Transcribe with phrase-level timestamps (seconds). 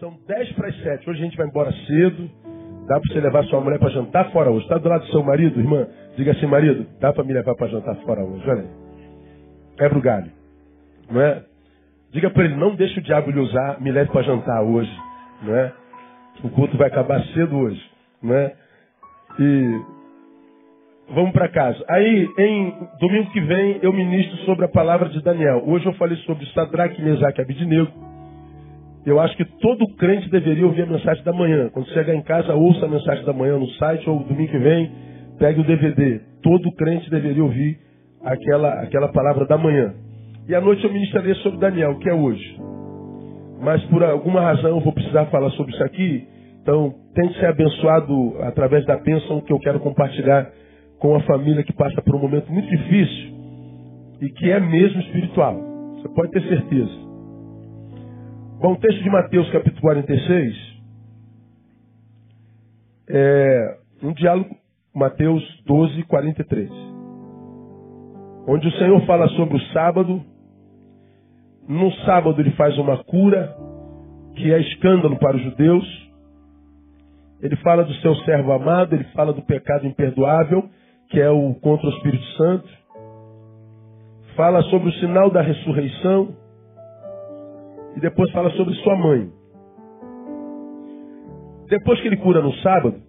[0.00, 1.10] São 10 para as 7.
[1.10, 2.30] Hoje a gente vai embora cedo.
[2.88, 4.64] Dá para você levar sua mulher para jantar fora hoje.
[4.64, 5.86] Está do lado do seu marido, irmã?
[6.16, 8.42] Diga assim, marido, dá para me levar para jantar fora hoje.
[8.48, 8.68] Olha aí.
[9.76, 10.32] Quebra o galho.
[11.10, 11.42] Não é?
[12.12, 14.90] Diga para ele, não deixe o diabo lhe usar, me leve para jantar hoje.
[15.42, 15.72] Não é?
[16.42, 17.82] O culto vai acabar cedo hoje.
[18.22, 18.54] Não é?
[19.38, 19.80] E
[21.10, 21.84] vamos para casa.
[21.90, 25.62] Aí, em domingo que vem, eu ministro sobre a palavra de Daniel.
[25.66, 28.09] Hoje eu falei sobre Sadraque, Mesaque e Abidinego.
[29.06, 31.70] Eu acho que todo crente deveria ouvir a mensagem da manhã.
[31.72, 34.90] Quando chegar em casa, ouça a mensagem da manhã no site ou domingo que vem,
[35.38, 36.20] pegue o DVD.
[36.42, 37.78] Todo crente deveria ouvir
[38.22, 39.94] aquela, aquela palavra da manhã.
[40.46, 42.60] E à noite eu ministraria sobre Daniel, que é hoje.
[43.62, 46.26] Mas por alguma razão eu vou precisar falar sobre isso aqui.
[46.62, 50.50] Então, tente ser abençoado através da bênção que eu quero compartilhar
[50.98, 53.30] com a família que passa por um momento muito difícil
[54.20, 55.56] e que é mesmo espiritual.
[55.96, 57.09] Você pode ter certeza.
[58.60, 60.54] Bom, o texto de Mateus capítulo 46
[63.08, 64.54] é um diálogo,
[64.94, 66.70] Mateus 12, 43.
[68.46, 70.22] Onde o Senhor fala sobre o sábado.
[71.66, 73.56] No sábado ele faz uma cura,
[74.36, 76.10] que é escândalo para os judeus.
[77.40, 80.68] Ele fala do seu servo amado, ele fala do pecado imperdoável,
[81.08, 82.68] que é o contra o Espírito Santo.
[84.36, 86.38] Fala sobre o sinal da ressurreição
[87.96, 89.30] e depois fala sobre sua mãe.
[91.68, 93.00] Depois que ele cura no sábado,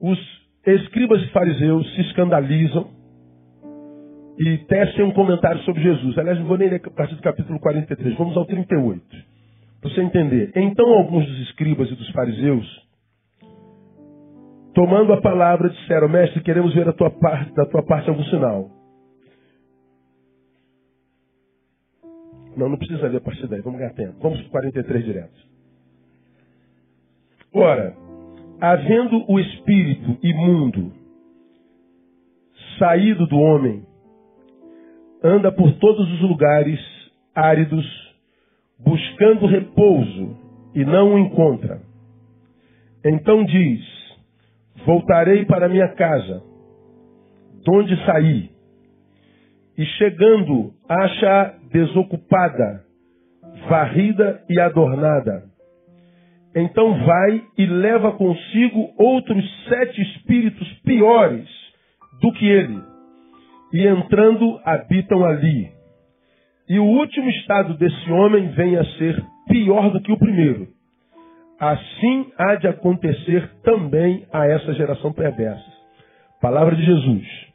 [0.00, 0.18] os
[0.66, 2.90] escribas e fariseus se escandalizam
[4.38, 6.16] e tecem um comentário sobre Jesus.
[6.18, 9.00] Aliás, não vou nem ler a partir do capítulo 43, vamos ao 38.
[9.80, 10.52] Para você entender.
[10.54, 12.66] Então, alguns dos escribas e dos fariseus,
[14.74, 18.70] tomando a palavra, disseram: Mestre, queremos ver a tua parte, da tua parte algum sinal.
[22.56, 24.14] Não, não precisa ler a partir daí, vamos ganhar tempo.
[24.20, 25.52] Vamos para o 43 direto.
[27.54, 27.94] Ora,
[28.60, 30.92] havendo o espírito imundo
[32.78, 33.84] saído do homem,
[35.22, 36.80] anda por todos os lugares
[37.34, 37.84] áridos,
[38.78, 40.36] buscando repouso,
[40.74, 41.80] e não o encontra.
[43.04, 43.80] Então diz:
[44.86, 46.42] Voltarei para minha casa,
[47.64, 48.51] donde saí,
[49.82, 52.84] e chegando, acha desocupada,
[53.68, 55.42] varrida e adornada.
[56.54, 61.48] Então vai e leva consigo outros sete espíritos piores
[62.20, 62.80] do que ele,
[63.72, 65.68] e entrando habitam ali.
[66.68, 70.68] E o último estado desse homem vem a ser pior do que o primeiro.
[71.58, 75.72] Assim há de acontecer também a essa geração perversa.
[76.40, 77.51] Palavra de Jesus.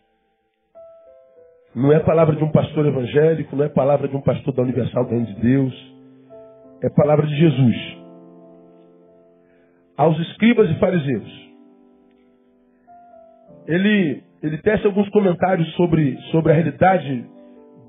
[1.77, 5.05] Não é palavra de um pastor evangélico, não é palavra de um pastor da Universal
[5.05, 5.95] do de Deus.
[6.81, 7.75] É palavra de Jesus.
[9.95, 11.51] Aos escribas e fariseus.
[13.67, 17.25] Ele, ele tece alguns comentários sobre, sobre a realidade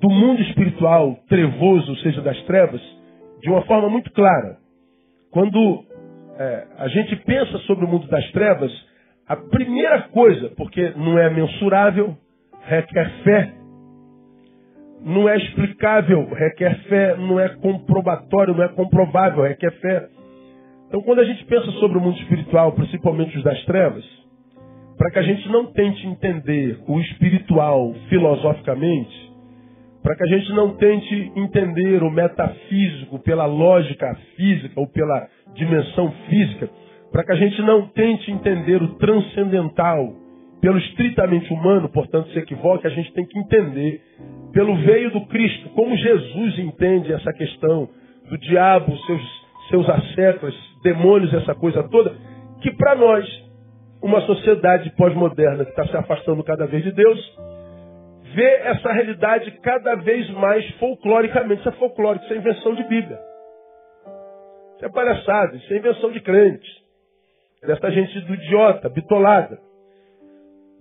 [0.02, 2.82] do mundo espiritual trevoso, ou seja, das trevas,
[3.40, 4.58] de uma forma muito clara.
[5.30, 5.84] Quando
[6.38, 8.70] é, a gente pensa sobre o mundo das trevas,
[9.26, 12.14] a primeira coisa, porque não é mensurável,
[12.66, 13.57] requer fé,
[15.04, 20.08] não é explicável, requer fé, não é comprobatório, não é comprovável, requer fé.
[20.88, 24.04] Então, quando a gente pensa sobre o mundo espiritual, principalmente os das trevas,
[24.96, 29.28] para que a gente não tente entender o espiritual filosoficamente,
[30.02, 36.10] para que a gente não tente entender o metafísico pela lógica física ou pela dimensão
[36.28, 36.70] física,
[37.12, 40.14] para que a gente não tente entender o transcendental
[40.60, 44.00] pelo estritamente humano, portanto, se equivoque, a gente tem que entender
[44.52, 47.88] pelo veio do Cristo, como Jesus entende essa questão
[48.28, 49.22] do diabo, seus,
[49.70, 52.14] seus ascetas, demônios, essa coisa toda,
[52.60, 53.26] que para nós,
[54.02, 57.38] uma sociedade pós-moderna que está se afastando cada vez de Deus,
[58.34, 61.60] vê essa realidade cada vez mais folcloricamente.
[61.60, 63.18] Isso é folclórico, isso é invenção de Bíblia.
[64.76, 66.68] Isso é palhaçada, isso é invenção de crentes.
[67.62, 69.58] Dessa gente do idiota, bitolada.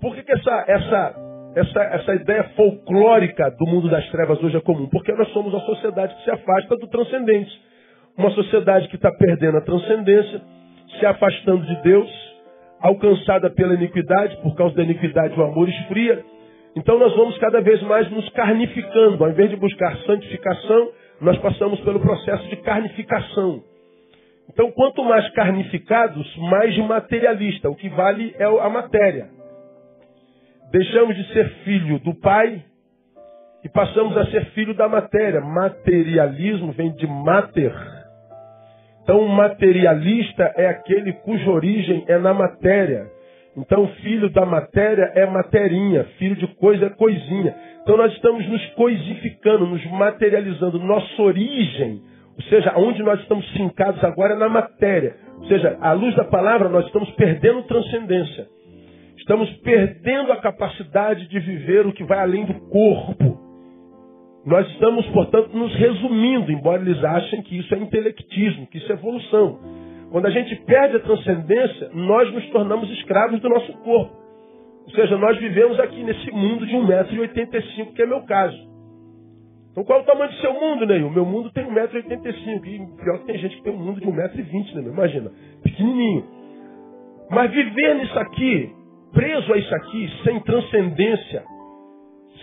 [0.02, 1.16] Por que, que essa, essa,
[1.56, 4.88] essa, essa ideia folclórica do mundo das trevas hoje é comum?
[4.90, 7.52] Porque nós somos uma sociedade que se afasta do transcendente.
[8.18, 10.42] Uma sociedade que está perdendo a transcendência,
[11.00, 12.10] se afastando de Deus,
[12.80, 16.24] alcançada pela iniquidade, por causa da iniquidade o amor esfria.
[16.76, 19.24] Então nós vamos cada vez mais nos carnificando.
[19.24, 20.90] Ao invés de buscar santificação,
[21.22, 23.64] nós passamos pelo processo de carnificação.
[24.50, 27.70] Então, quanto mais carnificados, mais materialista.
[27.70, 29.37] O que vale é a matéria.
[30.72, 32.62] Deixamos de ser filho do Pai
[33.64, 35.40] e passamos a ser filho da matéria.
[35.40, 37.74] Materialismo vem de mater,
[39.04, 43.10] Então, materialista é aquele cuja origem é na matéria.
[43.56, 47.56] Então, filho da matéria é materinha, filho de coisa é coisinha.
[47.82, 50.78] Então, nós estamos nos coisificando, nos materializando.
[50.80, 52.02] Nossa origem,
[52.36, 55.16] ou seja, onde nós estamos fincados agora é na matéria.
[55.38, 58.57] Ou seja, à luz da palavra, nós estamos perdendo transcendência.
[59.28, 63.38] Estamos perdendo a capacidade de viver o que vai além do corpo.
[64.46, 68.96] Nós estamos, portanto, nos resumindo, embora eles achem que isso é intelectismo, que isso é
[68.96, 69.60] evolução.
[70.12, 74.16] Quando a gente perde a transcendência, nós nos tornamos escravos do nosso corpo.
[74.86, 78.58] Ou seja, nós vivemos aqui nesse mundo de 1,85m, que é meu caso.
[79.72, 81.04] Então qual é o tamanho do seu mundo, Ney?
[81.04, 82.66] O meu mundo tem 1,85m.
[82.66, 84.90] E pior que tem gente que tem um mundo de 1,20m, né?
[84.90, 85.32] Imagina,
[85.62, 86.24] pequenininho.
[87.30, 88.77] Mas viver nisso aqui,
[89.18, 91.44] preso a isso aqui, sem transcendência,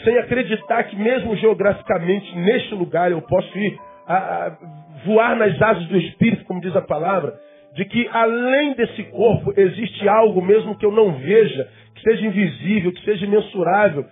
[0.03, 3.79] sem acreditar que mesmo geograficamente neste lugar eu posso ir
[4.09, 4.59] a, a,
[5.05, 7.32] voar nas asas do Espírito, como diz a palavra,
[7.76, 12.93] de que além desse corpo existe algo mesmo que eu não veja, que seja invisível,
[12.93, 14.05] que seja imensurável.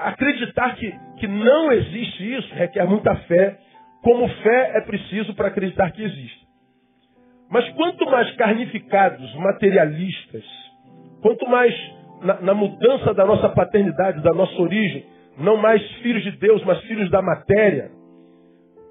[0.00, 3.56] Acreditar que, que não existe isso requer muita fé,
[4.02, 6.44] como fé é preciso para acreditar que existe.
[7.50, 10.44] Mas quanto mais carnificados, materialistas,
[11.24, 11.74] quanto mais
[12.20, 15.06] na, na mudança da nossa paternidade, da nossa origem,
[15.38, 17.90] não mais filhos de Deus, mas filhos da matéria,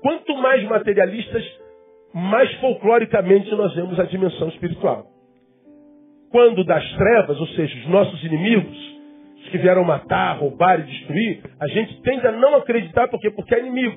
[0.01, 1.43] quanto mais materialistas,
[2.11, 5.05] mais folcloricamente nós vemos a dimensão espiritual.
[6.31, 8.77] Quando das trevas, ou seja, os nossos inimigos,
[9.43, 13.29] os que vieram matar, roubar e destruir, a gente tende a não acreditar, por quê?
[13.29, 13.95] Porque é inimigo.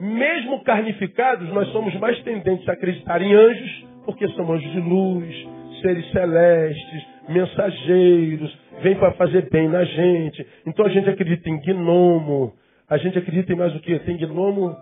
[0.00, 5.61] Mesmo carnificados, nós somos mais tendentes a acreditar em anjos, porque são anjos de luz,
[5.82, 10.46] seres celestes, mensageiros, vêm para fazer bem na gente.
[10.66, 12.54] Então a gente acredita em gnomo,
[12.88, 13.98] a gente acredita em mais o que?
[14.00, 14.76] Tem gnomo,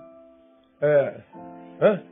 [0.81, 1.15] é,
[1.81, 2.03] hã?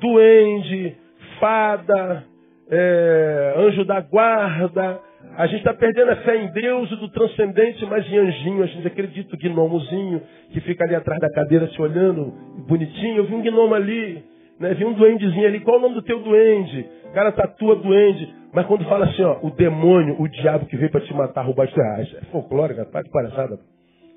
[0.00, 0.96] duende,
[1.38, 2.24] fada,
[2.70, 5.00] é, anjo da guarda.
[5.36, 8.62] A gente está perdendo a fé em Deus e do transcendente, mas em anjinho.
[8.62, 12.32] A gente acredita o gnomozinho que fica ali atrás da cadeira se olhando,
[12.68, 13.18] bonitinho.
[13.18, 14.22] Eu vi um gnomo ali,
[14.64, 14.74] né?
[14.74, 15.60] vi um duendezinho ali.
[15.60, 16.88] Qual o nome do teu duende?
[17.04, 18.34] O cara tatua duende.
[18.52, 21.64] Mas quando fala assim, ó, o demônio, o diabo que veio para te matar, roubar
[21.64, 23.58] as reais, é folclore, cara, tá de palhaçada.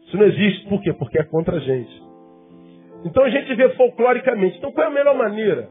[0.06, 0.68] Isso não existe.
[0.70, 0.94] Por quê?
[0.94, 2.04] Porque é contra a gente.
[3.04, 4.58] Então a gente vê folcloricamente.
[4.58, 5.70] Então qual é a melhor maneira?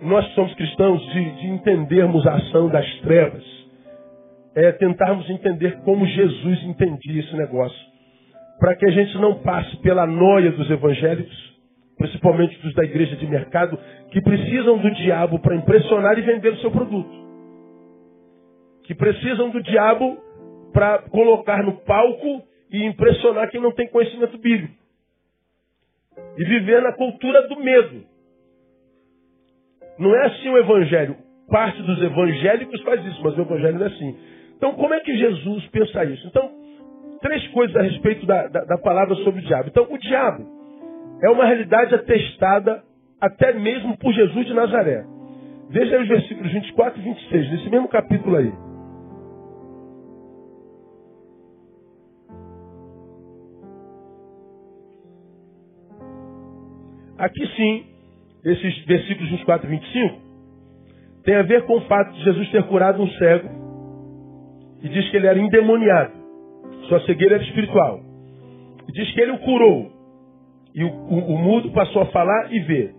[0.00, 3.44] Nós que somos cristãos de, de entendermos a ação das trevas.
[4.54, 7.78] É tentarmos entender como Jesus entendia esse negócio.
[8.60, 11.53] Para que a gente não passe pela noia dos evangélicos,
[11.96, 13.78] principalmente dos da igreja de mercado,
[14.10, 17.24] que precisam do diabo para impressionar e vender o seu produto.
[18.84, 20.18] Que precisam do diabo
[20.72, 24.74] para colocar no palco e impressionar quem não tem conhecimento bíblico
[26.36, 28.04] e viver na cultura do medo.
[29.98, 31.16] Não é assim o evangelho.
[31.48, 34.18] Parte dos evangélicos faz isso, mas o evangelho não é assim.
[34.56, 36.26] Então, como é que Jesus pensa isso?
[36.26, 36.50] Então,
[37.20, 39.68] três coisas a respeito da, da, da palavra sobre o diabo.
[39.68, 40.63] Então, o diabo
[41.24, 42.84] é uma realidade atestada
[43.18, 45.06] até mesmo por Jesus de Nazaré.
[45.70, 48.52] Veja aí os versículos 24 e 26, nesse mesmo capítulo aí.
[57.16, 57.86] Aqui sim,
[58.44, 60.24] esses versículos 24 e 25,
[61.24, 63.48] tem a ver com o fato de Jesus ter curado um cego
[64.82, 66.12] e diz que ele era endemoniado.
[66.88, 68.00] Sua cegueira era espiritual.
[68.86, 69.93] E diz que ele o curou.
[70.74, 72.92] E o, o, o mudo passou a falar e ver.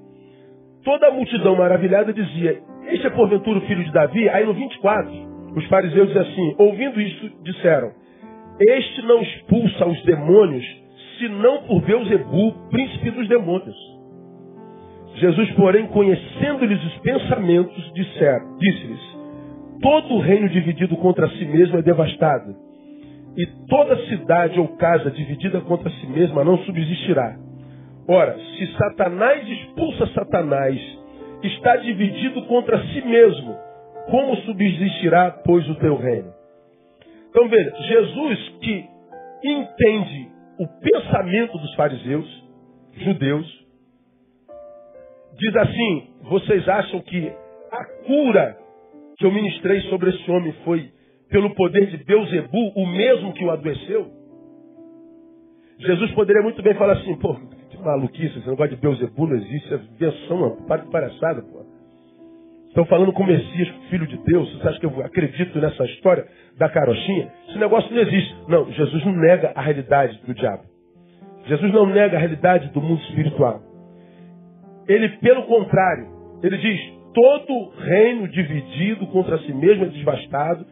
[0.84, 4.29] Toda a multidão maravilhada dizia: Este é porventura o filho de Davi?
[4.29, 5.12] Aí no 24,
[5.58, 7.91] os fariseus dizem assim: Ouvindo isso, disseram:
[8.62, 10.63] Este não expulsa os demônios,
[11.20, 13.75] senão por Beuzebu, príncipe dos demônios.
[15.15, 19.01] Jesus, porém, conhecendo-lhes os pensamentos, disse-lhes:
[19.82, 22.55] Todo reino dividido contra si mesmo é devastado,
[23.36, 27.45] e toda cidade ou casa dividida contra si mesma não subsistirá.
[28.07, 30.79] Ora, se Satanás expulsa Satanás,
[31.43, 33.57] está dividido contra si mesmo,
[34.09, 36.33] como subsistirá, pois, o teu reino?
[37.29, 38.85] Então veja, Jesus que
[39.43, 42.43] entende o pensamento dos fariseus,
[42.93, 43.65] judeus,
[45.38, 47.33] diz assim: vocês acham que
[47.71, 48.57] a cura
[49.17, 50.89] que eu ministrei sobre esse homem foi
[51.29, 54.12] pelo poder de Beuzebu, o mesmo que o adoeceu?
[55.79, 57.35] Jesus poderia muito bem falar assim, pô,
[57.86, 61.65] maluquice, esse negócio de Beuzebu não existe, é invenção, mano, para de palhaçada, pô.
[62.68, 66.27] Estão falando com o Messias, filho de Deus, você acha que eu acredito nessa história
[66.58, 67.32] da carochinha?
[67.48, 68.36] Esse negócio não existe.
[68.50, 70.63] Não, Jesus não nega a realidade do diabo.
[71.46, 73.62] Jesus não nega a realidade do mundo espiritual.
[74.88, 76.08] Ele, pelo contrário,
[76.44, 76.82] Ele diz:
[77.13, 80.65] todo reino dividido contra si mesmo é devastado,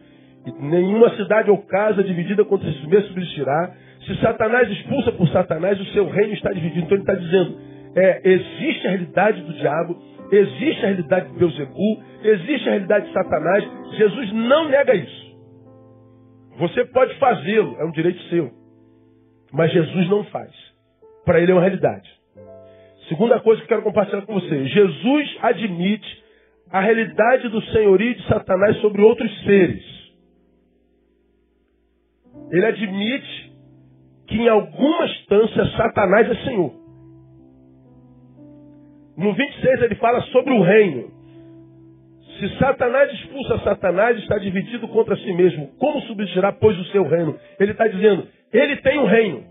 [0.46, 3.72] e nenhuma cidade ou casa dividida contra si mesmo subsistirá.
[4.06, 6.84] Se Satanás expulsa por Satanás, o seu reino está dividido.
[6.84, 7.58] Então ele está dizendo:
[7.96, 9.96] é, existe a realidade do diabo,
[10.30, 13.64] existe a realidade de Beuzebu, existe a realidade de Satanás.
[13.96, 15.24] Jesus não nega isso.
[16.58, 18.50] Você pode fazê-lo, é um direito seu.
[19.52, 20.52] Mas Jesus não faz.
[21.24, 22.08] Para ele é uma realidade.
[23.08, 24.66] Segunda coisa que eu quero compartilhar com você.
[24.66, 26.24] Jesus admite
[26.70, 29.84] a realidade do senhorio de Satanás sobre outros seres.
[32.50, 33.53] Ele admite
[34.26, 36.72] que em alguma instância Satanás é Senhor.
[39.16, 41.12] No 26 ele fala sobre o reino.
[42.38, 45.68] Se Satanás expulsa Satanás, está dividido contra si mesmo.
[45.78, 47.38] Como subsistirá, pois, o seu reino?
[47.60, 49.44] Ele está dizendo, ele tem um reino.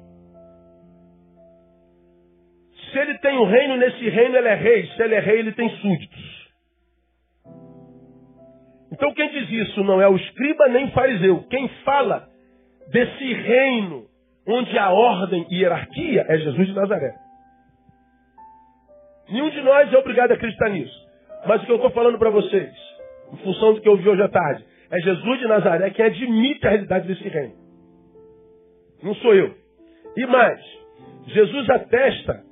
[2.92, 4.86] Se ele tem um reino, nesse reino ele é rei.
[4.88, 6.44] Se ele é rei, ele tem súditos.
[8.92, 11.44] Então quem diz isso não é o escriba nem o fariseu.
[11.50, 12.28] Quem fala
[12.92, 14.06] desse reino
[14.48, 17.14] onde há ordem e hierarquia é Jesus de Nazaré.
[19.30, 21.04] Nenhum de nós é obrigado a acreditar nisso.
[21.46, 22.74] Mas o que eu estou falando para vocês,
[23.32, 26.66] em função do que eu vi hoje à tarde, é Jesus de Nazaré quem admite
[26.68, 27.54] a realidade desse reino.
[29.02, 29.54] Não sou eu.
[30.16, 30.60] E mais,
[31.28, 32.44] Jesus atesta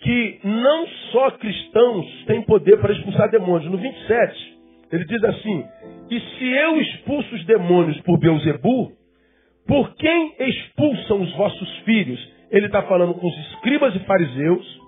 [0.00, 3.70] que não só cristãos têm poder para expulsar demônios.
[3.70, 4.58] No 27,
[4.92, 5.64] ele diz assim:
[6.10, 8.92] E se eu expulso os demônios por Beuzebu,
[9.66, 12.34] por quem expulsam os vossos filhos?
[12.50, 14.80] Ele está falando com os escribas e fariseus,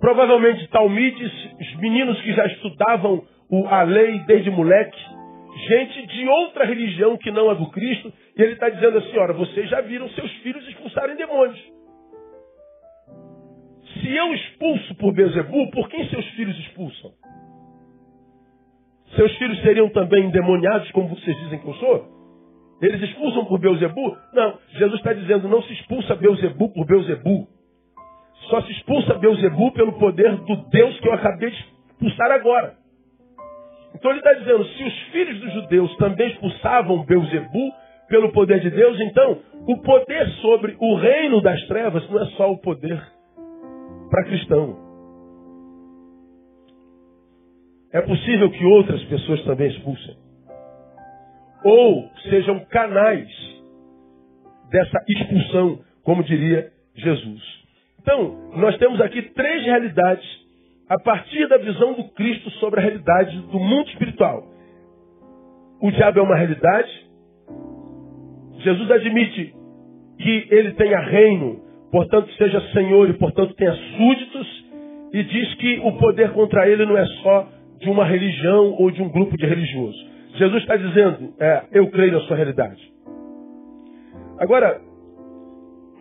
[0.00, 3.24] provavelmente talmides, os meninos que já estudavam
[3.68, 4.98] a lei desde moleque,
[5.68, 9.34] gente de outra religião que não a do Cristo, e ele está dizendo assim: olha,
[9.34, 11.60] vocês já viram seus filhos expulsarem demônios.
[14.00, 17.12] Se eu expulso por Bezebu, por quem seus filhos expulsam?
[19.14, 22.13] Seus filhos seriam também endemoniados, como vocês dizem que eu sou?
[22.80, 24.16] Eles expulsam por Beuzebu?
[24.32, 24.58] Não.
[24.72, 27.46] Jesus está dizendo, não se expulsa Beuzebu por Beuzebu.
[28.48, 32.74] Só se expulsa Beuzebu pelo poder do Deus que eu acabei de expulsar agora.
[33.94, 37.72] Então ele está dizendo, se os filhos dos judeus também expulsavam Beuzebu
[38.08, 42.50] pelo poder de Deus, então o poder sobre o reino das trevas não é só
[42.50, 43.00] o poder
[44.10, 44.76] para cristão.
[47.92, 50.23] É possível que outras pessoas também expulsem.
[51.64, 53.28] Ou sejam canais
[54.70, 57.42] dessa expulsão, como diria Jesus.
[58.00, 60.26] Então, nós temos aqui três realidades
[60.88, 64.44] a partir da visão do Cristo sobre a realidade do mundo espiritual.
[65.80, 66.90] O diabo é uma realidade.
[68.58, 69.54] Jesus admite
[70.18, 74.64] que ele tenha reino, portanto seja senhor e portanto tenha súditos,
[75.12, 79.02] e diz que o poder contra ele não é só de uma religião ou de
[79.02, 80.13] um grupo de religiosos.
[80.34, 82.92] Jesus está dizendo, é, eu creio na sua realidade.
[84.38, 84.80] Agora,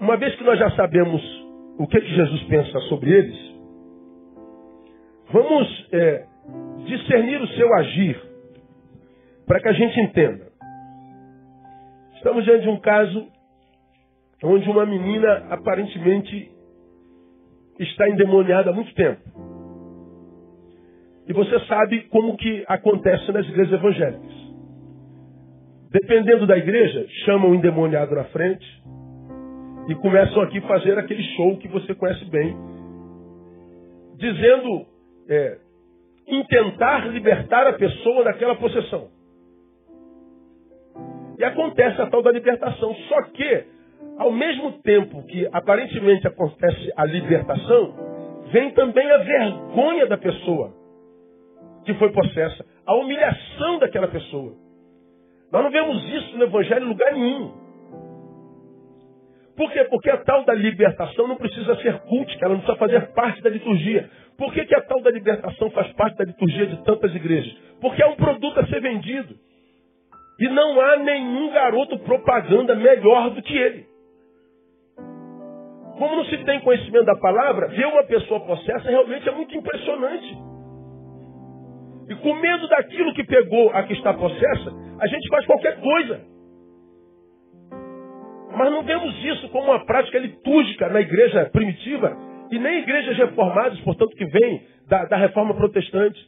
[0.01, 1.21] uma vez que nós já sabemos
[1.77, 3.55] o que, que Jesus pensa sobre eles,
[5.31, 6.25] vamos é,
[6.85, 8.19] discernir o seu agir
[9.45, 10.47] para que a gente entenda.
[12.15, 13.27] Estamos diante de um caso
[14.43, 16.51] onde uma menina aparentemente
[17.79, 19.21] está endemoniada há muito tempo.
[21.27, 24.43] E você sabe como que acontece nas igrejas evangélicas.
[25.89, 28.65] Dependendo da igreja, chamam o endemoniado na frente
[29.87, 32.55] e começam aqui a fazer aquele show que você conhece bem,
[34.17, 34.85] dizendo,
[35.29, 35.57] é,
[36.27, 39.07] intentar libertar a pessoa daquela possessão.
[41.37, 42.93] E acontece a tal da libertação.
[43.07, 43.63] Só que,
[44.17, 47.93] ao mesmo tempo que aparentemente acontece a libertação,
[48.51, 50.82] vem também a vergonha da pessoa
[51.85, 54.53] que foi possessa, a humilhação daquela pessoa.
[55.51, 57.63] Nós não vemos isso no Evangelho em lugar nenhum.
[59.55, 59.83] Por quê?
[59.83, 63.49] Porque a tal da libertação não precisa ser cultica, ela não precisa fazer parte da
[63.49, 64.09] liturgia.
[64.35, 67.55] Por que, que a tal da libertação faz parte da liturgia de tantas igrejas?
[67.79, 69.35] Porque é um produto a ser vendido.
[70.39, 73.85] E não há nenhum garoto propaganda melhor do que ele.
[75.99, 80.52] Como não se tem conhecimento da palavra, ver uma pessoa possessa realmente é muito impressionante.
[82.09, 86.21] E com medo daquilo que pegou a que está possessa, a gente faz qualquer coisa.
[88.55, 92.15] Mas não vemos isso como uma prática litúrgica na igreja primitiva
[92.51, 96.19] e nem igrejas reformadas, portanto, que vêm da, da reforma protestante.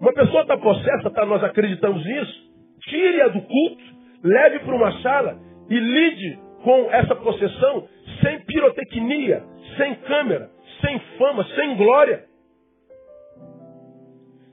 [0.00, 2.50] Uma pessoa está possessa, tá, nós acreditamos nisso,
[2.88, 3.84] tire-a do culto,
[4.24, 5.38] leve para uma sala
[5.70, 7.86] e lide com essa possessão
[8.20, 9.44] sem pirotecnia,
[9.76, 10.50] sem câmera,
[10.80, 12.24] sem fama, sem glória.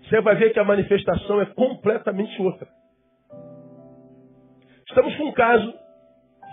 [0.09, 2.67] Você vai ver que a manifestação é completamente outra.
[4.87, 5.71] Estamos com um caso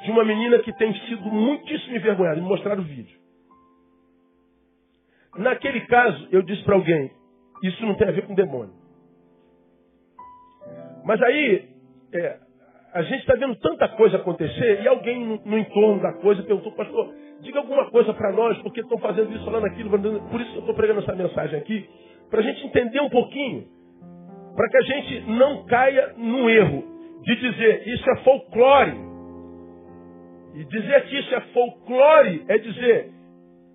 [0.05, 2.41] de uma menina que tem sido muitíssimo envergonhada.
[2.41, 3.19] Me mostraram o vídeo.
[5.39, 7.11] Naquele caso, eu disse para alguém,
[7.63, 8.75] isso não tem a ver com demônio.
[11.05, 11.69] Mas aí,
[12.13, 12.39] é,
[12.93, 16.73] a gente está vendo tanta coisa acontecer e alguém no, no entorno da coisa perguntou,
[16.73, 20.61] pastor, diga alguma coisa para nós, porque estão fazendo isso, falando aquilo, por isso eu
[20.61, 21.89] estou pregando essa mensagem aqui,
[22.31, 23.65] para a gente entender um pouquinho,
[24.55, 26.85] para que a gente não caia no erro
[27.23, 29.07] de dizer isso é folclore.
[30.55, 33.17] E dizer que isso é folclore é dizer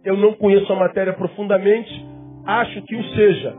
[0.03, 2.05] eu não conheço a matéria profundamente,
[2.45, 3.53] acho que o seja.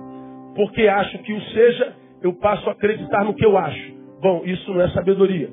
[0.56, 3.92] Porque acho que o seja, eu passo a acreditar no que eu acho.
[4.20, 5.50] Bom, isso não é sabedoria.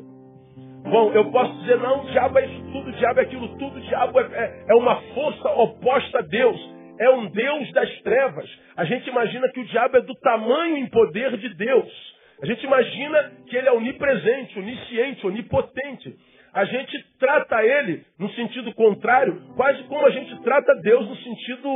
[0.89, 3.77] Bom, eu posso dizer, não, o diabo é isso tudo, o diabo é aquilo tudo,
[3.77, 6.78] o diabo é, é, é uma força oposta a Deus.
[6.99, 8.49] É um Deus das trevas.
[8.75, 12.19] A gente imagina que o diabo é do tamanho e poder de Deus.
[12.41, 16.15] A gente imagina que ele é onipresente, onisciente, onipotente.
[16.53, 21.69] A gente trata ele no sentido contrário, quase como a gente trata Deus no sentido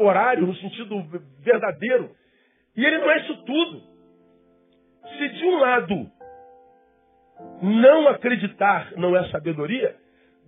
[0.00, 1.02] horário, no sentido
[1.40, 2.10] verdadeiro.
[2.76, 3.82] E ele não é isso tudo.
[5.18, 6.10] Se de um lado
[7.62, 9.96] não acreditar não é sabedoria,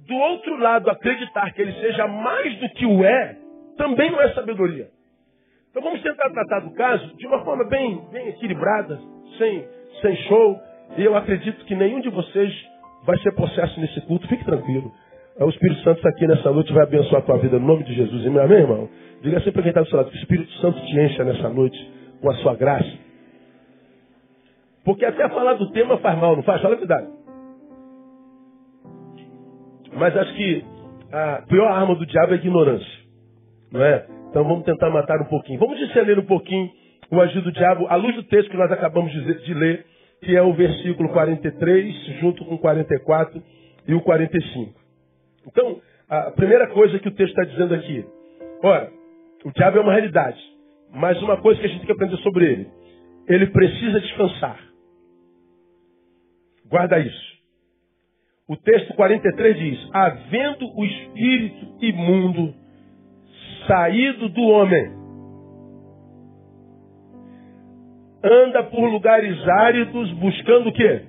[0.06, 3.43] do outro lado acreditar que ele seja mais do que o é,
[3.76, 4.88] também não é sabedoria.
[5.70, 8.98] Então vamos tentar tratar do caso de uma forma bem, bem equilibrada,
[9.38, 9.66] sem,
[10.00, 10.58] sem show.
[10.96, 12.52] E eu acredito que nenhum de vocês
[13.04, 14.28] vai ser processo nesse culto.
[14.28, 14.92] Fique tranquilo.
[15.40, 17.92] O Espírito Santo está aqui nessa noite vai abençoar a tua vida no nome de
[17.92, 18.24] Jesus.
[18.24, 18.88] Amém, irmão?
[19.20, 21.48] Diga sempre para quem está do seu lado que o Espírito Santo te encha nessa
[21.48, 22.92] noite com a sua graça.
[24.84, 26.62] Porque até falar do tema faz mal, não faz?
[26.62, 27.08] Fala a verdade.
[29.96, 30.64] Mas acho que
[31.10, 33.03] a pior arma do diabo é a ignorância.
[33.74, 34.06] Não é?
[34.30, 35.58] Então vamos tentar matar um pouquinho.
[35.58, 36.70] Vamos discernir um pouquinho
[37.10, 39.84] o agir do diabo à luz do texto que nós acabamos de ler,
[40.22, 43.42] que é o versículo 43, junto com o 44
[43.88, 44.72] e o 45.
[45.48, 48.04] Então, a primeira coisa que o texto está dizendo aqui,
[48.62, 48.92] ora,
[49.44, 50.40] o diabo é uma realidade,
[50.92, 52.68] mas uma coisa que a gente tem que aprender sobre ele,
[53.28, 54.60] ele precisa descansar.
[56.66, 57.34] Guarda isso.
[58.48, 62.63] O texto 43 diz: Havendo o espírito imundo
[63.66, 64.92] saído do homem,
[68.22, 71.02] anda por lugares áridos buscando o quê?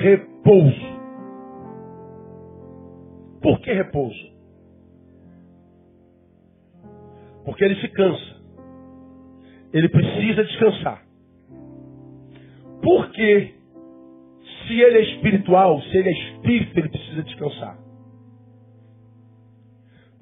[0.00, 0.94] Repouso.
[3.42, 4.34] Por que repouso?
[7.44, 8.34] Porque ele se cansa.
[9.72, 11.02] Ele precisa descansar.
[12.82, 13.54] Por que
[14.66, 17.83] se ele é espiritual, se ele é espírito, ele precisa descansar.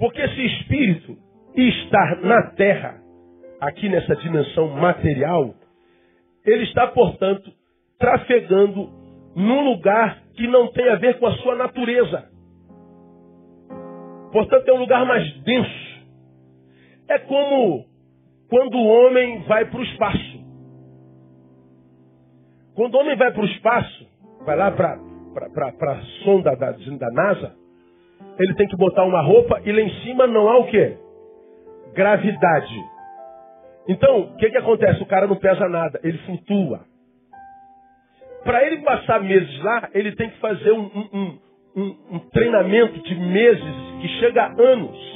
[0.02, 1.16] Porque esse espírito
[1.54, 3.00] está na terra,
[3.60, 5.54] aqui nessa dimensão material,
[6.44, 7.48] ele está, portanto,
[8.00, 8.90] trafegando
[9.36, 12.28] num lugar que não tem a ver com a sua natureza.
[14.32, 16.04] Portanto, é um lugar mais denso.
[17.08, 17.84] É como
[18.50, 20.44] quando o homem vai para o espaço.
[22.74, 24.08] Quando o homem vai para o espaço,
[24.44, 27.61] vai lá para a sonda da, da NASA,
[28.38, 30.96] ele tem que botar uma roupa e lá em cima não há o quê?
[31.94, 32.74] Gravidade.
[33.88, 35.02] Então, o que, que acontece?
[35.02, 36.80] O cara não pesa nada, ele flutua.
[38.44, 41.38] Para ele passar meses lá, ele tem que fazer um, um,
[41.76, 45.12] um, um treinamento de meses que chega a anos.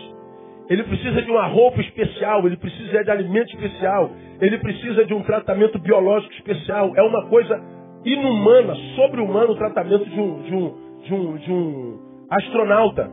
[0.68, 5.22] Ele precisa de uma roupa especial, ele precisa de alimento especial, ele precisa de um
[5.22, 6.92] tratamento biológico especial.
[6.96, 7.60] É uma coisa
[8.04, 13.10] inumana, sobre-humana o tratamento de um, de um, de um, de um astronauta.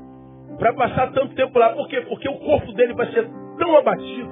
[0.57, 1.69] Para passar tanto tempo lá.
[1.69, 2.01] Por quê?
[2.01, 4.29] Porque o corpo dele vai ser tão abatido,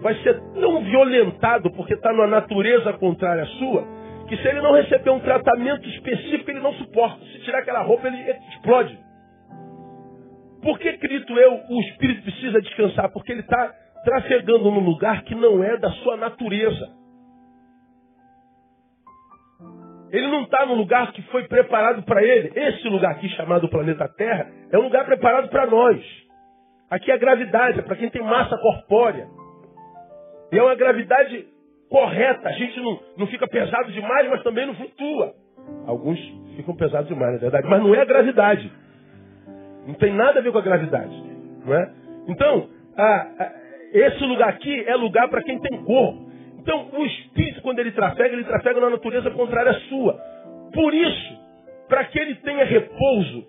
[0.00, 3.84] vai ser tão violentado, porque está numa natureza contrária à sua,
[4.28, 7.24] que se ele não receber um tratamento específico, ele não suporta.
[7.24, 8.98] Se tirar aquela roupa, ele explode.
[10.62, 13.10] Por que, acredito eu, o espírito precisa descansar?
[13.12, 13.72] Porque ele está
[14.04, 16.88] trafegando num lugar que não é da sua natureza.
[20.10, 22.52] Ele não está no lugar que foi preparado para ele.
[22.54, 26.02] Esse lugar aqui, chamado planeta Terra, é um lugar preparado para nós.
[26.90, 29.28] Aqui é gravidade, é para quem tem massa corpórea.
[30.50, 31.46] E é uma gravidade
[31.90, 32.48] correta.
[32.48, 35.34] A gente não, não fica pesado demais, mas também não flutua.
[35.86, 36.18] Alguns
[36.56, 37.66] ficam pesados demais, na verdade.
[37.68, 38.72] Mas não é a gravidade.
[39.86, 41.14] Não tem nada a ver com a gravidade.
[41.64, 41.92] Não é?
[42.28, 43.52] Então, a, a,
[43.92, 46.27] esse lugar aqui é lugar para quem tem corpo.
[46.68, 50.12] Então, o espírito, quando ele trafega, ele trafega na natureza contrária à sua.
[50.74, 51.38] Por isso,
[51.88, 53.46] para que ele tenha repouso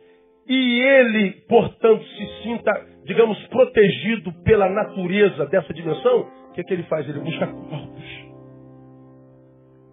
[0.47, 2.71] e ele, portanto, se sinta,
[3.03, 7.10] digamos, protegido pela natureza dessa dimensão, o que é que ele faz?
[7.10, 8.29] Ele busca corpos.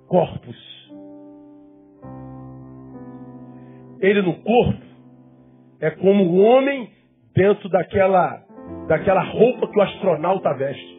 [0.06, 0.90] corpos.
[4.00, 4.86] Ele no corpo
[5.80, 6.90] é como o homem
[7.34, 8.40] dentro daquela,
[8.86, 10.95] daquela roupa que o astronauta veste.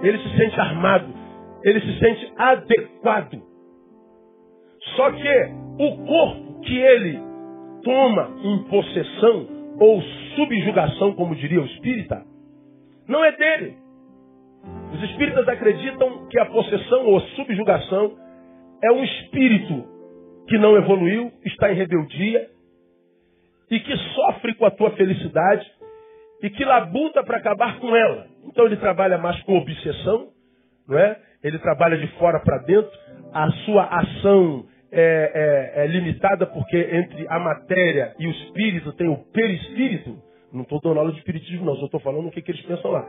[0.00, 1.12] Ele se sente armado,
[1.64, 3.42] ele se sente adequado.
[4.96, 7.18] Só que o corpo que ele
[7.82, 9.46] toma em possessão
[9.80, 10.02] ou
[10.36, 12.24] subjugação, como diria o espírita,
[13.08, 13.76] não é dele.
[14.92, 18.16] Os espíritas acreditam que a possessão ou subjugação
[18.82, 19.84] é um espírito
[20.48, 22.48] que não evoluiu, está em rebeldia
[23.70, 25.66] e que sofre com a tua felicidade
[26.42, 28.26] e que labuta para acabar com ela.
[28.44, 30.28] Então ele trabalha mais com obsessão,
[30.88, 31.16] não é?
[31.42, 32.90] Ele trabalha de fora para dentro.
[33.32, 39.08] A sua ação é, é, é, limitada porque entre a matéria e o espírito tem
[39.08, 40.16] o perispírito.
[40.52, 42.90] Não estou dando aula de espiritismo, não, só estou falando o que, que eles pensam
[42.90, 43.06] lá.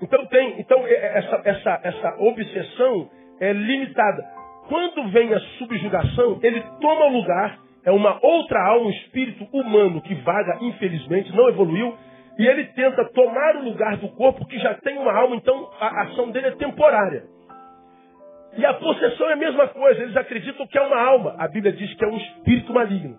[0.00, 4.24] Então tem, então é, essa, essa, essa obsessão é limitada.
[4.68, 10.00] Quando vem a subjugação, ele toma o lugar, é uma outra alma, um espírito humano
[10.02, 11.96] que vaga, infelizmente, não evoluiu,
[12.38, 16.02] e ele tenta tomar o lugar do corpo que já tem uma alma, então a
[16.02, 17.24] ação dele é temporária.
[18.56, 21.34] E a possessão é a mesma coisa, eles acreditam que é uma alma.
[21.36, 23.18] A Bíblia diz que é um espírito maligno.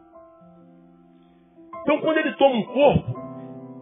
[1.82, 3.30] Então quando ele toma um corpo,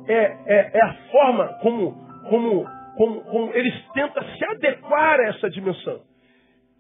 [0.07, 1.91] é, é, é a forma como,
[2.29, 6.01] como, como, como eles tentam se adequar a essa dimensão.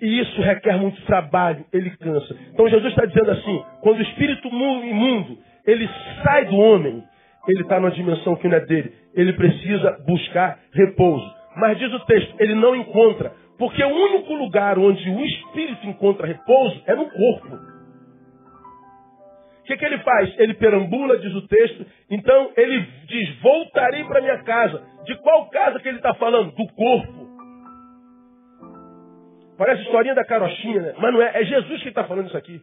[0.01, 2.35] E isso requer muito trabalho, ele cansa.
[2.53, 5.87] Então Jesus está dizendo assim, quando o espírito imundo, ele
[6.23, 7.03] sai do homem,
[7.47, 8.93] ele está numa dimensão que não é dele.
[9.13, 11.25] Ele precisa buscar repouso.
[11.55, 13.31] Mas diz o texto, ele não encontra.
[13.57, 17.55] Porque o único lugar onde o espírito encontra repouso é no corpo.
[19.59, 20.39] O que, que ele faz?
[20.39, 21.85] Ele perambula, diz o texto.
[22.09, 24.81] Então ele diz: Voltarei para minha casa.
[25.05, 26.51] De qual casa que ele está falando?
[26.51, 27.27] Do corpo.
[29.57, 30.93] Parece a historinha da carochinha, né?
[30.99, 31.41] Mas não é.
[31.41, 32.61] É Jesus que está falando isso aqui.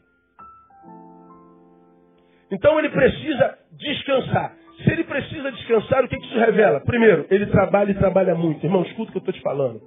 [2.51, 4.55] Então ele precisa descansar.
[4.83, 6.81] Se ele precisa descansar, o que, isso revela?
[6.81, 8.65] Primeiro, ele trabalha e trabalha muito.
[8.65, 9.81] Irmão, escuta o que eu estou te falando.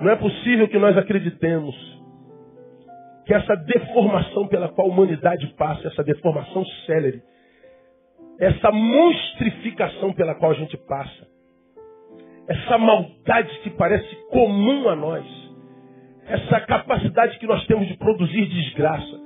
[0.00, 1.74] Não é possível que nós acreditemos
[3.26, 7.22] que essa deformação pela qual a humanidade passa, essa deformação célere,
[8.38, 11.26] essa monstrificação pela qual a gente passa,
[12.46, 15.24] essa maldade que parece comum a nós,
[16.28, 19.20] essa capacidade que nós temos de produzir desgraça,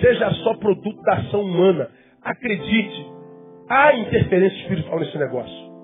[0.00, 1.90] seja só produto da ação humana.
[2.24, 3.06] Acredite,
[3.68, 5.74] há interferência espiritual nesse negócio.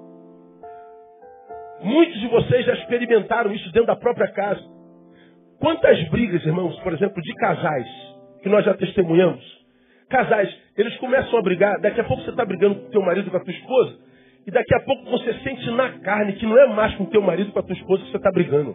[1.82, 4.62] Muitos de vocês já experimentaram isso dentro da própria casa.
[5.58, 7.86] Quantas brigas, irmãos, por exemplo, de casais,
[8.42, 9.44] que nós já testemunhamos?
[10.08, 13.30] Casais, eles começam a brigar, daqui a pouco você está brigando com o teu marido,
[13.30, 13.98] com a tua esposa,
[14.46, 17.20] e daqui a pouco você sente na carne que não é mais com o teu
[17.20, 18.74] marido, com a tua esposa que você está brigando.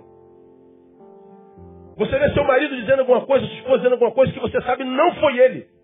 [1.97, 4.83] Você vê seu marido dizendo alguma coisa, sua esposa dizendo alguma coisa que você sabe
[4.83, 5.74] não foi ele.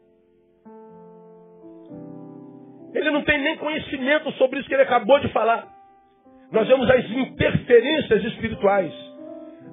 [2.94, 5.68] Ele não tem nem conhecimento sobre isso que ele acabou de falar.
[6.52, 8.94] Nós vemos as interferências espirituais.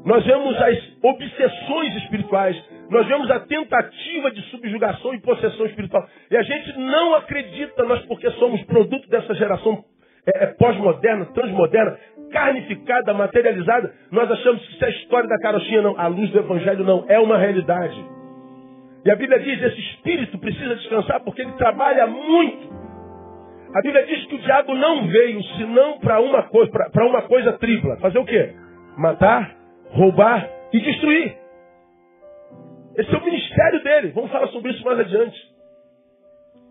[0.05, 2.57] Nós vemos as obsessões espirituais.
[2.89, 6.07] Nós vemos a tentativa de subjugação e possessão espiritual.
[6.31, 9.85] E a gente não acredita, nós porque somos produto dessa geração
[10.27, 11.99] é, é, pós-moderna, transmoderna,
[12.31, 15.99] carnificada, materializada, nós achamos que isso é história da carochinha, não.
[15.99, 17.05] A luz do Evangelho não.
[17.09, 18.05] É uma realidade.
[19.05, 22.78] E a Bíblia diz, esse espírito precisa descansar porque ele trabalha muito.
[23.75, 27.99] A Bíblia diz que o diabo não veio senão para uma coisa, uma coisa tripla.
[27.99, 28.55] Fazer o quê?
[28.97, 29.55] Matar,
[29.91, 31.37] roubar e destruir.
[32.97, 34.13] Esse é o ministério dele.
[34.15, 35.39] Vamos falar sobre isso mais adiante.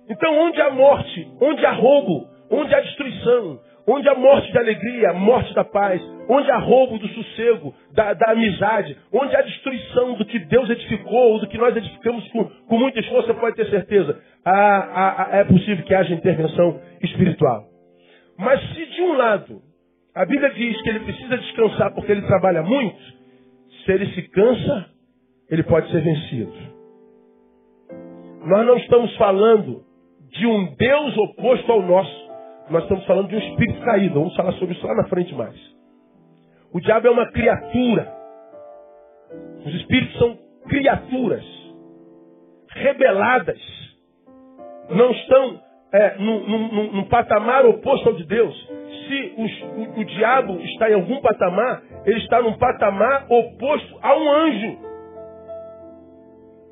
[0.09, 5.13] Então, onde há morte, onde há roubo, onde há destruição, onde há morte de alegria,
[5.13, 10.25] morte da paz, onde há roubo do sossego, da, da amizade, onde há destruição do
[10.25, 13.69] que Deus edificou, ou do que nós edificamos com, com muito esforço, você pode ter
[13.69, 17.65] certeza, há, há, é possível que haja intervenção espiritual.
[18.37, 19.67] Mas se de um lado
[20.17, 22.97] a Bíblia diz que ele precisa descansar porque ele trabalha muito,
[23.85, 24.89] se ele se cansa,
[25.47, 26.51] ele pode ser vencido.
[28.43, 29.83] Nós não estamos falando
[30.31, 32.27] de um Deus oposto ao nosso.
[32.71, 34.15] Nós estamos falando de um espírito caído.
[34.15, 35.55] Vamos falar sobre isso lá na frente mais.
[36.73, 38.11] O diabo é uma criatura.
[39.67, 40.35] Os espíritos são
[40.67, 41.45] criaturas
[42.71, 43.86] rebeladas.
[44.89, 48.55] Não estão é, num, patamar oposto ao de Deus.
[49.07, 54.17] Se os, o, o diabo está em algum patamar, ele está num patamar oposto a
[54.17, 54.77] um anjo.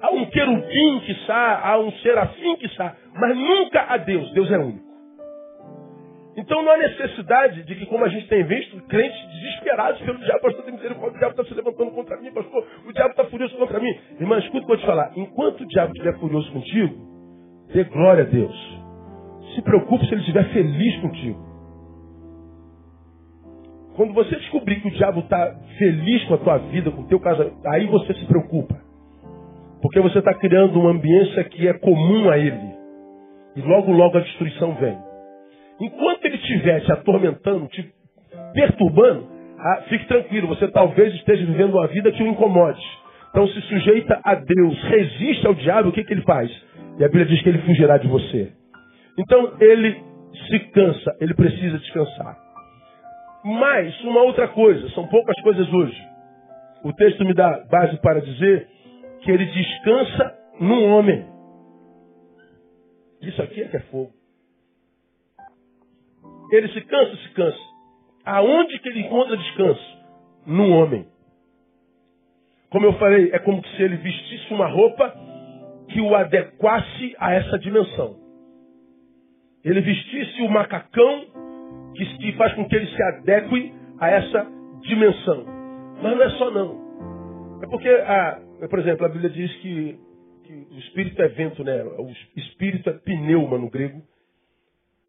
[0.01, 4.31] A um querubim que está, a um serafim que está, mas nunca a Deus.
[4.33, 4.85] Deus é único.
[6.37, 10.41] Então não há necessidade de que, como a gente tem visto, crentes desesperados pelo diabo,
[10.41, 13.79] pastor, tem o diabo está se levantando contra mim, pastor, o diabo está furioso contra
[13.79, 13.97] mim.
[14.19, 15.11] Irmã, escuta o que eu vou te falar.
[15.15, 17.14] Enquanto o diabo estiver furioso contigo,
[17.73, 18.55] dê glória a Deus.
[19.53, 21.45] Se preocupe se ele estiver feliz contigo.
[23.95, 27.19] Quando você descobrir que o diabo está feliz com a tua vida, com o teu
[27.19, 28.75] casamento, aí você se preocupa.
[29.81, 32.75] Porque você está criando uma ambiência que é comum a ele.
[33.55, 34.97] E logo, logo a destruição vem.
[35.79, 37.89] Enquanto ele estiver te atormentando, te
[38.53, 42.81] perturbando, ah, fique tranquilo, você talvez esteja vivendo uma vida que o incomode.
[43.29, 46.49] Então se sujeita a Deus, resiste ao diabo, o que, que ele faz?
[46.97, 48.53] E a Bíblia diz que ele fugirá de você.
[49.17, 50.03] Então ele
[50.47, 52.37] se cansa, ele precisa descansar.
[53.43, 56.01] Mas uma outra coisa, são poucas coisas hoje.
[56.83, 58.67] O texto me dá base para dizer
[59.21, 61.25] que ele descansa num homem.
[63.21, 64.11] Isso aqui é que é fogo.
[66.51, 67.59] Ele se cansa, se cansa.
[68.25, 69.97] Aonde que ele encontra descanso?
[70.45, 71.07] Num homem.
[72.69, 75.24] Como eu falei, é como se ele vestisse uma roupa
[75.95, 78.17] que o adequasse a essa dimensão.
[79.63, 81.25] Ele vestisse o macacão
[81.95, 84.45] que, faz com que ele se adeque a essa
[84.81, 85.45] dimensão.
[86.03, 87.61] Mas não é só não.
[87.63, 89.97] É porque, a, por exemplo, a Bíblia diz que,
[90.43, 91.81] que o espírito é vento, né?
[91.85, 94.01] O espírito é pneuma no grego.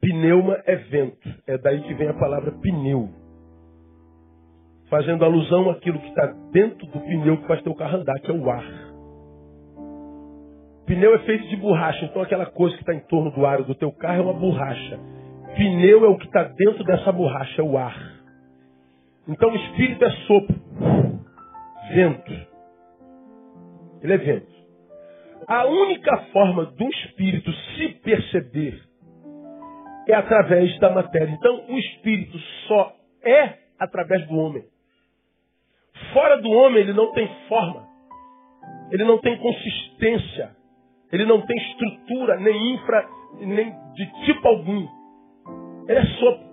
[0.01, 1.29] Pneuma é vento.
[1.49, 3.11] É daí que vem a palavra pneu.
[4.89, 8.35] Fazendo alusão àquilo que está dentro do pneu que faz teu carro andar, que é
[8.35, 8.86] o ar.
[10.87, 13.75] Pneu é feito de borracha, então aquela coisa que está em torno do aro do
[13.75, 14.99] teu carro é uma borracha.
[15.57, 17.97] Pneu é o que está dentro dessa borracha, é o ar.
[19.29, 20.55] Então o espírito é sopro,
[21.93, 22.33] vento.
[24.03, 24.57] Ele é vento.
[25.49, 28.81] A única forma do espírito se perceber
[30.09, 31.33] é através da matéria.
[31.33, 32.93] Então, o espírito só
[33.25, 34.65] é através do homem.
[36.13, 37.87] Fora do homem, ele não tem forma.
[38.91, 40.56] Ele não tem consistência.
[41.13, 43.09] Ele não tem estrutura, nem infra,
[43.41, 44.87] nem de tipo algum.
[45.89, 46.47] Ele é sopro.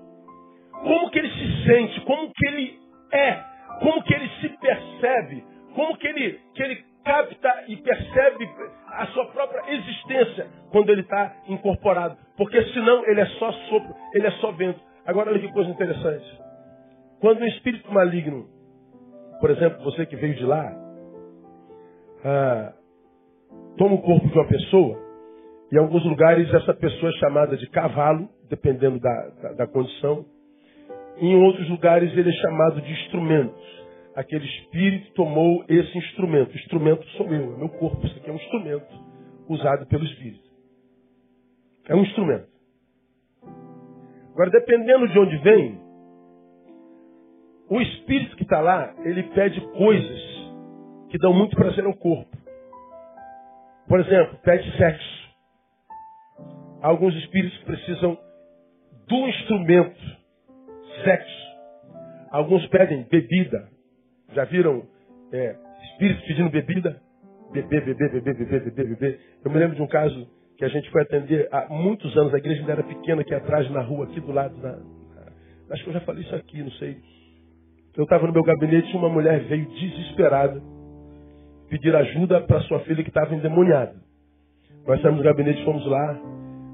[0.83, 2.01] Como que ele se sente?
[2.01, 2.79] Como que ele
[3.11, 3.39] é?
[3.79, 5.43] Como que ele se percebe?
[5.73, 8.49] Como que ele, que ele capta e percebe
[8.87, 12.17] a sua própria existência quando ele está incorporado.
[12.37, 14.79] Porque senão ele é só sopro, ele é só vento.
[15.05, 16.41] Agora olha que coisa interessante.
[17.19, 18.47] Quando um espírito maligno,
[19.39, 20.73] por exemplo, você que veio de lá,
[22.25, 22.73] ah,
[23.77, 24.97] toma o corpo de uma pessoa,
[25.71, 30.25] em alguns lugares essa pessoa é chamada de cavalo, dependendo da, da, da condição.
[31.17, 33.73] Em outros lugares ele é chamado de instrumento
[34.15, 36.51] aquele espírito tomou esse instrumento.
[36.51, 38.05] O instrumento sou eu, é meu corpo.
[38.05, 38.93] Isso aqui é um instrumento
[39.49, 40.43] usado pelo espírito.
[41.87, 42.47] É um instrumento.
[44.31, 45.79] Agora, dependendo de onde vem,
[47.69, 50.21] o espírito que está lá, ele pede coisas
[51.09, 52.35] que dão muito prazer ao corpo.
[53.93, 55.29] Por exemplo, pede sexo.
[56.81, 58.17] Alguns espíritos precisam
[59.07, 60.01] do instrumento,
[61.03, 61.47] sexo.
[62.31, 63.69] Alguns pedem bebida.
[64.33, 64.81] Já viram
[65.31, 65.55] é,
[65.91, 66.99] espíritos pedindo bebida?
[67.51, 69.19] Beber, beber, beber, beber, beber, beber.
[69.45, 70.27] Eu me lembro de um caso
[70.57, 72.33] que a gente foi atender há muitos anos.
[72.33, 74.57] A igreja ainda era pequena, aqui atrás, na rua, aqui do lado.
[74.57, 74.75] Na,
[75.69, 76.97] acho que eu já falei isso aqui, não sei.
[77.95, 80.72] Eu estava no meu gabinete e uma mulher veio desesperada
[81.73, 83.95] pedir ajuda para sua filha que estava endemoniada.
[84.85, 86.19] Nós saímos do gabinete, fomos lá.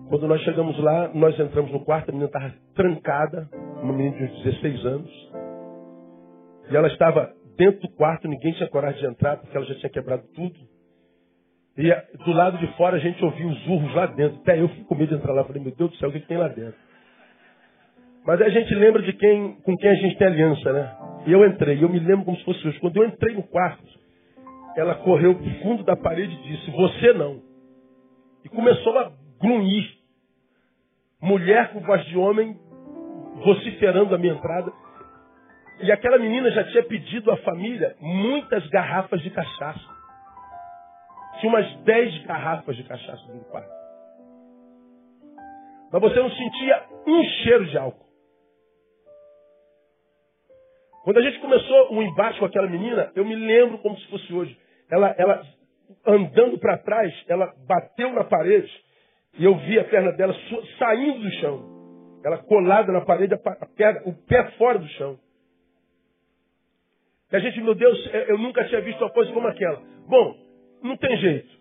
[0.09, 3.47] Quando nós chegamos lá, nós entramos no quarto, a menina estava trancada,
[3.81, 5.31] uma menina de uns 16 anos.
[6.69, 9.89] E ela estava dentro do quarto, ninguém tinha coragem de entrar, porque ela já tinha
[9.89, 10.59] quebrado tudo.
[11.77, 11.89] E
[12.25, 14.41] do lado de fora a gente ouvia os urros lá dentro.
[14.41, 15.45] Até eu fico com medo de entrar lá.
[15.45, 16.75] Falei, meu Deus do céu, o que, que tem lá dentro?
[18.25, 20.93] Mas a gente lembra de quem, com quem a gente tem aliança, né?
[21.25, 22.79] E eu entrei, eu me lembro como se fosse hoje.
[22.81, 23.99] Quando eu entrei no quarto,
[24.79, 27.41] ela correu pro fundo da parede e disse, você não.
[28.43, 29.97] E começou a grunhir.
[31.21, 32.57] Mulher com voz de homem,
[33.43, 34.71] vociferando a minha entrada.
[35.81, 39.99] E aquela menina já tinha pedido à família muitas garrafas de cachaça.
[41.39, 43.79] Tinha umas dez garrafas de cachaça no quarto.
[45.91, 48.09] Mas você não sentia um cheiro de álcool.
[51.03, 54.33] Quando a gente começou o embate com aquela menina, eu me lembro como se fosse
[54.33, 54.57] hoje.
[54.89, 55.41] Ela, ela
[56.05, 58.71] andando para trás, ela bateu na parede
[59.37, 60.35] e eu vi a perna dela
[60.77, 61.79] saindo do chão.
[62.23, 65.17] Ela colada na parede, a perna, o pé fora do chão.
[67.31, 69.81] E a gente, meu Deus, eu nunca tinha visto uma coisa como aquela.
[70.07, 70.35] Bom,
[70.81, 71.59] não tem jeito.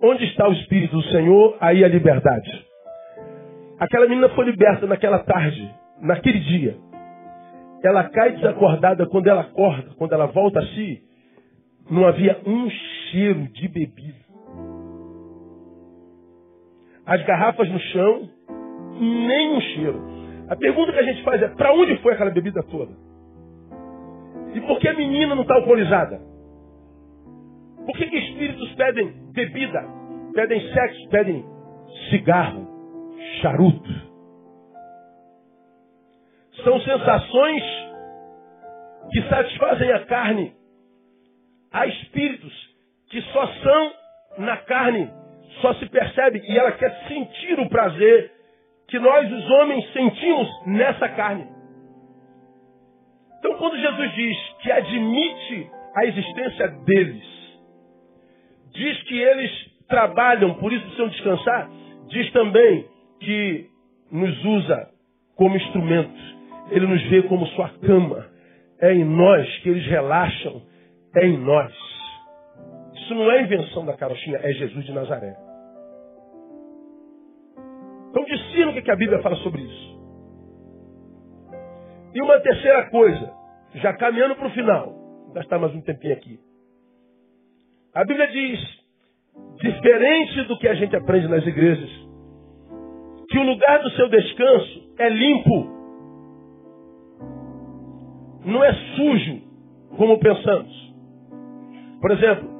[0.00, 2.66] Onde está o Espírito do Senhor, aí a liberdade.
[3.78, 6.76] Aquela menina foi liberta naquela tarde, naquele dia.
[7.84, 11.02] Ela cai desacordada, quando ela acorda, quando ela volta a si,
[11.90, 14.22] não havia um cheiro de bebida.
[17.04, 18.30] As garrafas no chão,
[19.00, 20.02] nem um cheiro.
[20.48, 22.92] A pergunta que a gente faz é: para onde foi aquela bebida toda?
[24.54, 26.20] E por que a menina não está alcoolizada?
[27.84, 29.82] Por que, que espíritos pedem bebida,
[30.34, 31.44] pedem sexo, pedem
[32.10, 32.68] cigarro,
[33.40, 33.90] charuto?
[36.62, 37.62] São sensações
[39.10, 40.54] que satisfazem a carne.
[41.72, 42.52] Há espíritos
[43.08, 43.92] que só são
[44.38, 45.10] na carne,
[45.60, 48.32] só se percebe e ela quer sentir o prazer
[48.88, 51.46] que nós, os homens, sentimos nessa carne.
[53.38, 57.24] Então, quando Jesus diz que admite a existência deles,
[58.72, 59.50] diz que eles
[59.88, 61.70] trabalham, por isso precisam descansar,
[62.08, 62.86] diz também
[63.20, 63.66] que
[64.10, 64.88] nos usa
[65.36, 66.36] como instrumentos.
[66.70, 68.26] Ele nos vê como sua cama.
[68.80, 70.62] É em nós que eles relaxam.
[71.14, 71.72] É em nós.
[72.94, 75.36] Isso não é invenção da carochinha, é Jesus de Nazaré.
[78.10, 79.92] Então discina o que a Bíblia fala sobre isso.
[82.14, 83.32] E uma terceira coisa,
[83.74, 84.86] já caminhando para o final,
[85.24, 86.38] vou gastar mais um tempinho aqui.
[87.94, 88.60] A Bíblia diz,
[89.62, 91.90] diferente do que a gente aprende nas igrejas,
[93.28, 95.82] que o lugar do seu descanso é limpo.
[98.44, 99.42] Não é sujo,
[99.96, 100.91] como pensamos.
[102.02, 102.50] Por exemplo,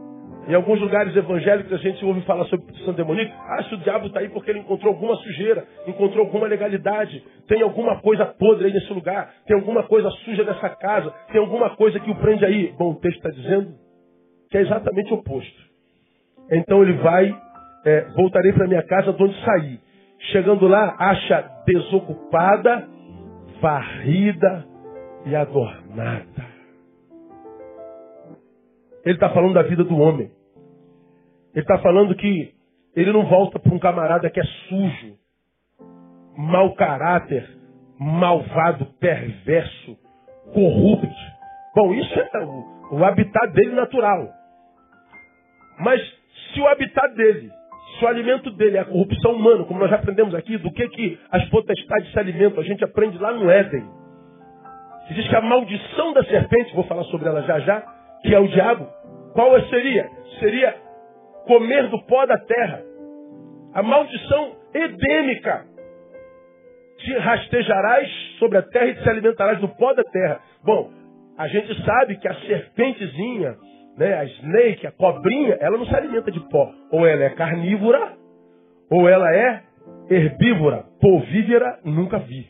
[0.47, 3.35] em alguns lugares evangélicos a gente ouve falar sobre possessão demoníaca.
[3.49, 7.61] Ah, se o diabo está aí porque ele encontrou alguma sujeira, encontrou alguma legalidade, tem
[7.61, 11.99] alguma coisa podre aí nesse lugar, tem alguma coisa suja nessa casa, tem alguma coisa
[11.99, 12.73] que o prende aí.
[12.79, 13.75] Bom, o texto está dizendo
[14.49, 15.61] que é exatamente o oposto.
[16.53, 17.37] Então ele vai,
[17.85, 19.81] é, voltarei para minha casa de onde saí.
[20.31, 22.89] Chegando lá, acha desocupada,
[23.61, 24.65] varrida
[25.27, 26.52] e adornada.
[29.05, 30.31] Ele está falando da vida do homem.
[31.55, 32.55] Ele está falando que
[32.95, 35.17] ele não volta para um camarada que é sujo,
[36.37, 37.49] mau caráter,
[37.99, 39.97] malvado, perverso,
[40.53, 41.09] corrupto.
[41.75, 44.29] Bom, isso é o, o habitat dele natural.
[45.81, 46.01] Mas
[46.53, 47.51] se o habitat dele,
[47.99, 50.89] se o alimento dele é a corrupção humana, como nós já aprendemos aqui, do que,
[50.89, 53.85] que as potestades se alimentam, a gente aprende lá no Éden.
[55.09, 57.85] Se diz que a maldição da serpente, vou falar sobre ela já já,
[58.23, 58.87] que é o diabo,
[59.35, 60.09] qual seria?
[60.39, 60.75] Seria
[61.47, 62.83] comer do pó da terra.
[63.75, 65.65] A maldição edêmica.
[66.99, 68.09] Te rastejarás
[68.39, 70.41] sobre a terra e te alimentarás do pó da terra.
[70.65, 70.91] Bom,
[71.37, 73.57] a gente sabe que a serpentezinha,
[73.99, 76.71] né, a snake, a cobrinha, ela não se alimenta de pó.
[76.93, 78.13] Ou ela é carnívora,
[78.91, 79.63] ou ela é
[80.11, 80.85] herbívora.
[81.01, 82.47] Polvívera, nunca vi.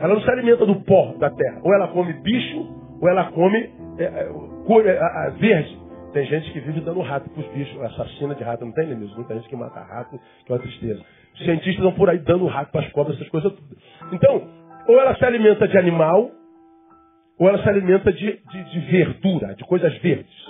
[0.00, 1.60] Ela não se alimenta do pó da terra.
[1.62, 5.78] Ou ela come bicho, ou ela come é, é, é, verde.
[6.12, 9.14] Tem gente que vive dando rato para os bichos, assassina de rato, não tem, Lemis?
[9.14, 11.04] Muita gente que mata rato, que é uma tristeza.
[11.34, 13.76] Os cientistas estão por aí dando rato para as cobras, essas coisas tudo.
[14.12, 14.48] Então,
[14.86, 16.30] ou ela se alimenta de animal,
[17.38, 20.48] ou ela se alimenta de, de, de verdura, de coisas verdes.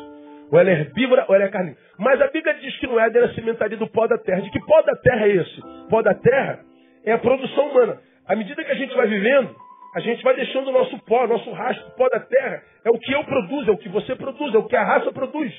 [0.50, 1.80] Ou ela é herbívora, ou ela é carnívora.
[1.98, 4.40] Mas a Bíblia diz que não é dela se alimentaria do pó da terra.
[4.40, 5.60] De que pó da terra é esse?
[5.90, 6.60] Pó da terra
[7.04, 7.98] é a produção humana.
[8.26, 9.54] À medida que a gente vai vivendo,
[9.98, 12.62] a gente vai deixando o nosso pó, nosso rastro, o pó da terra.
[12.84, 15.10] É o que eu produzo, é o que você produz, é o que a raça
[15.10, 15.52] produz.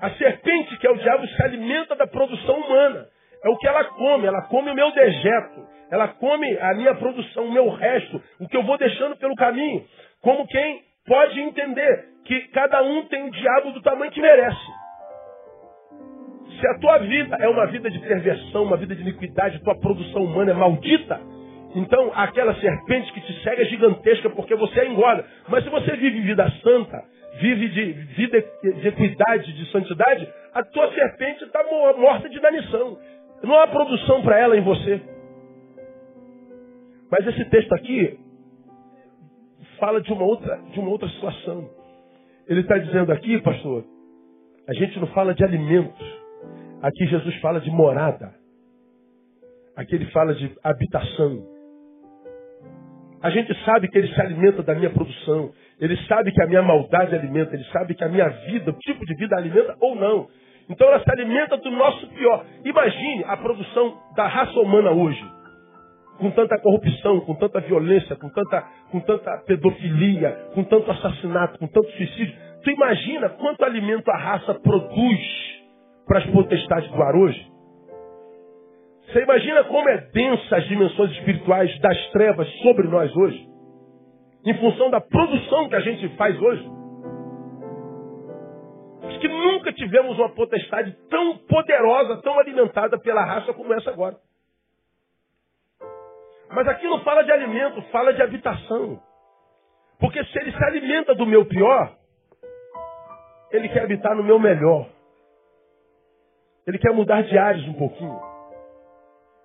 [0.00, 3.06] A serpente, que é o diabo, se alimenta da produção humana.
[3.44, 7.44] É o que ela come, ela come o meu dejeto, ela come a minha produção,
[7.44, 9.84] o meu resto, o que eu vou deixando pelo caminho.
[10.22, 14.66] Como quem pode entender que cada um tem o diabo do tamanho que merece.
[16.58, 20.24] Se a tua vida é uma vida de perversão, uma vida de iniquidade, tua produção
[20.24, 21.20] humana é maldita,
[21.76, 25.26] então, aquela serpente que te segue é gigantesca porque você a engorda.
[25.46, 27.04] Mas se você vive vida santa,
[27.38, 31.62] vive de vida de equidade, de santidade, a tua serpente está
[31.98, 32.98] morta de danição.
[33.42, 35.02] Não há produção para ela em você.
[37.10, 38.18] Mas esse texto aqui
[39.78, 41.68] fala de uma outra, de uma outra situação.
[42.48, 43.84] Ele está dizendo aqui, pastor,
[44.66, 46.06] a gente não fala de alimentos.
[46.80, 48.34] Aqui Jesus fala de morada.
[49.76, 51.55] Aqui ele fala de habitação.
[53.26, 55.50] A gente sabe que ele se alimenta da minha produção.
[55.80, 57.56] Ele sabe que a minha maldade alimenta.
[57.56, 60.28] Ele sabe que a minha vida, o tipo de vida alimenta ou não.
[60.70, 62.44] Então ela se alimenta do nosso pior.
[62.64, 65.20] Imagine a produção da raça humana hoje.
[66.18, 71.66] Com tanta corrupção, com tanta violência, com tanta, com tanta pedofilia, com tanto assassinato, com
[71.66, 72.32] tanto suicídio.
[72.62, 75.20] Tu imagina quanto alimento a raça produz
[76.06, 77.55] para as potestades do ar hoje?
[79.06, 83.48] Você imagina como é densa as dimensões espirituais das trevas sobre nós hoje?
[84.44, 86.68] Em função da produção que a gente faz hoje?
[89.04, 94.16] Acho que nunca tivemos uma potestade tão poderosa, tão alimentada pela raça como essa agora.
[96.50, 99.00] Mas aqui não fala de alimento, fala de habitação.
[100.00, 101.96] Porque se ele se alimenta do meu pior,
[103.52, 104.88] ele quer habitar no meu melhor.
[106.66, 108.35] Ele quer mudar de áreas um pouquinho.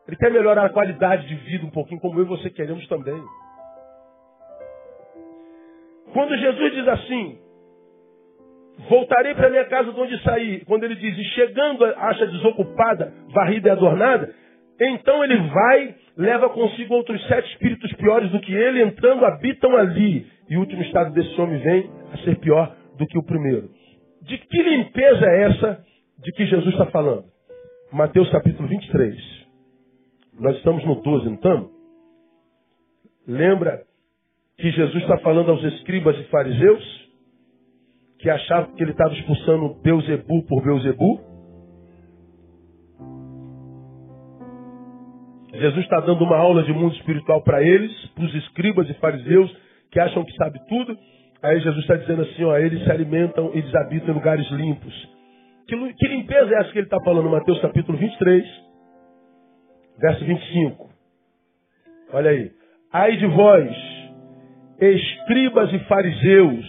[0.07, 3.21] Ele quer melhorar a qualidade de vida um pouquinho, como eu e você queremos também.
[6.13, 7.39] Quando Jesus diz assim,
[8.89, 13.69] voltarei para minha casa de onde saí, quando ele diz, e chegando acha desocupada, varrida
[13.69, 14.33] e adornada,
[14.79, 20.25] então ele vai, leva consigo outros sete espíritos piores do que ele, entrando, habitam ali.
[20.49, 23.69] E o último estado desse homem vem a ser pior do que o primeiro.
[24.23, 25.85] De que limpeza é essa
[26.19, 27.25] de que Jesus está falando?
[27.93, 29.41] Mateus capítulo 23.
[30.41, 31.69] Nós estamos no 12, não estamos?
[33.27, 33.83] Lembra
[34.57, 37.11] que Jesus está falando aos escribas e fariseus
[38.17, 41.21] que achavam que ele estava expulsando Beuzebu por Beuzebu?
[45.53, 49.55] Jesus está dando uma aula de mundo espiritual para eles, para os escribas e fariseus
[49.91, 50.97] que acham que sabe tudo.
[51.43, 55.09] Aí Jesus está dizendo assim, ó, eles se alimentam e deshabitam em lugares limpos.
[55.67, 57.29] Que, que limpeza é essa que ele está falando?
[57.29, 58.70] Mateus capítulo 23,
[60.01, 60.89] verso 25.
[62.13, 62.51] Olha aí.
[62.91, 63.71] Ai de vós,
[64.79, 66.65] escribas e fariseus,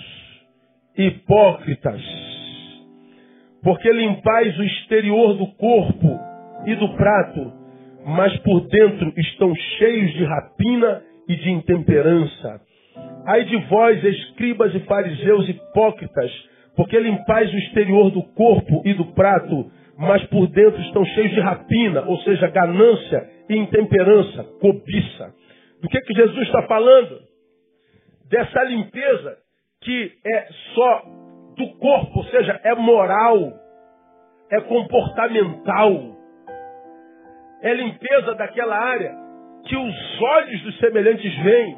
[0.96, 2.00] hipócritas,
[3.62, 6.20] porque limpais o exterior do corpo
[6.66, 7.52] e do prato,
[8.06, 12.60] mas por dentro estão cheios de rapina e de intemperança.
[13.26, 16.30] Ai de vós, escribas e fariseus hipócritas,
[16.76, 21.40] porque limpais o exterior do corpo e do prato, mas por dentro estão cheios de
[21.40, 25.34] rapina, ou seja, ganância e intemperança, cobiça.
[25.80, 27.20] Do que, que Jesus está falando?
[28.30, 29.36] Dessa limpeza
[29.82, 31.02] que é só
[31.56, 33.52] do corpo, ou seja, é moral,
[34.50, 36.16] é comportamental,
[37.62, 39.12] é limpeza daquela área
[39.66, 41.76] que os olhos dos semelhantes veem,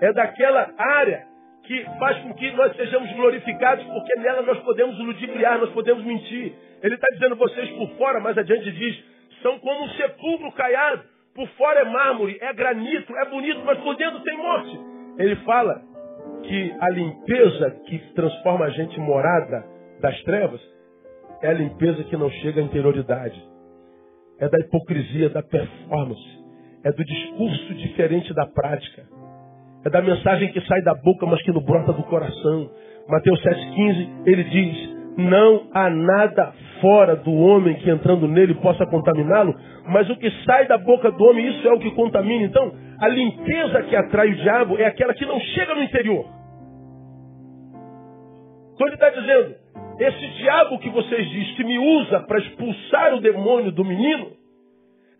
[0.00, 1.26] é daquela área
[1.66, 6.52] que faz com que nós sejamos glorificados, porque nela nós podemos ludibriar, nós podemos mentir.
[6.82, 9.04] Ele está dizendo vocês por fora, mais adiante diz,
[9.42, 11.02] são como um sepulcro caiado.
[11.34, 14.80] Por fora é mármore, é granito, é bonito, mas por dentro tem morte.
[15.18, 15.82] Ele fala
[16.42, 19.64] que a limpeza que transforma a gente em morada
[20.00, 20.60] das trevas
[21.42, 23.56] é a limpeza que não chega à interioridade
[24.38, 26.44] é da hipocrisia, da performance,
[26.84, 29.06] é do discurso diferente da prática,
[29.86, 32.68] é da mensagem que sai da boca, mas que não brota do coração.
[33.08, 39.54] Mateus 7,15, ele diz: Não há nada fora do homem que entrando nele possa contaminá-lo,
[39.86, 42.46] mas o que sai da boca do homem, isso é o que contamina.
[42.46, 46.26] Então, a limpeza que atrai o diabo é aquela que não chega no interior.
[48.74, 49.54] Então ele está dizendo,
[50.00, 54.32] esse diabo que vocês dizem que me usa para expulsar o demônio do menino,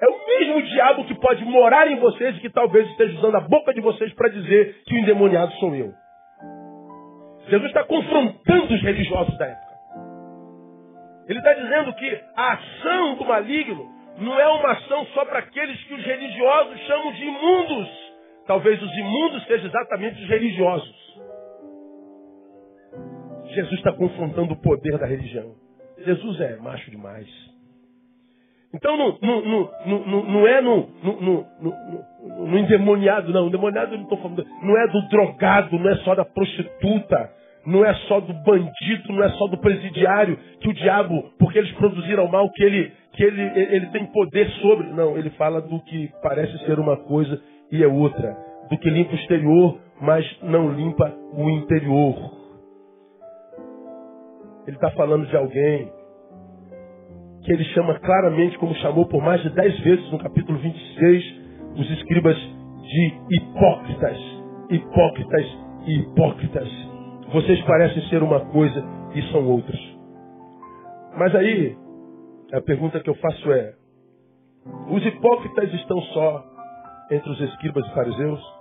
[0.01, 3.40] é o mesmo diabo que pode morar em vocês e que talvez esteja usando a
[3.40, 5.92] boca de vocês para dizer que o endemoniado sou eu.
[7.49, 9.66] Jesus está confrontando os religiosos da época.
[11.28, 13.88] Ele está dizendo que a ação do maligno
[14.18, 17.88] não é uma ação só para aqueles que os religiosos chamam de imundos.
[18.47, 21.07] Talvez os imundos sejam exatamente os religiosos.
[23.47, 25.55] Jesus está confrontando o poder da religião.
[25.99, 27.26] Jesus é macho demais.
[28.77, 33.45] Então não, não, não, não é no, no, no, no, endemoniado, não.
[33.45, 34.45] O endemoniado eu não estou falando.
[34.62, 37.31] Não é do drogado, não é só da prostituta,
[37.64, 41.72] não é só do bandido, não é só do presidiário, que o diabo, porque eles
[41.72, 43.43] produziram mal, que ele, que ele,
[43.74, 44.89] ele tem poder sobre.
[44.89, 47.41] Não, ele fala do que parece ser uma coisa
[47.72, 48.37] e é outra.
[48.68, 52.14] Do que limpa o exterior, mas não limpa o interior.
[54.66, 55.91] Ele está falando de alguém
[57.47, 61.24] que ele chama claramente, como chamou por mais de dez vezes no capítulo 26,
[61.76, 64.18] os escribas de hipócritas,
[64.68, 65.47] hipócritas
[65.86, 66.68] e hipócritas.
[67.32, 68.84] Vocês parecem ser uma coisa
[69.14, 69.78] e são outras.
[71.16, 71.76] Mas aí,
[72.53, 73.74] a pergunta que eu faço é:
[74.90, 76.44] os hipócritas estão só
[77.12, 78.57] entre os escribas e fariseus?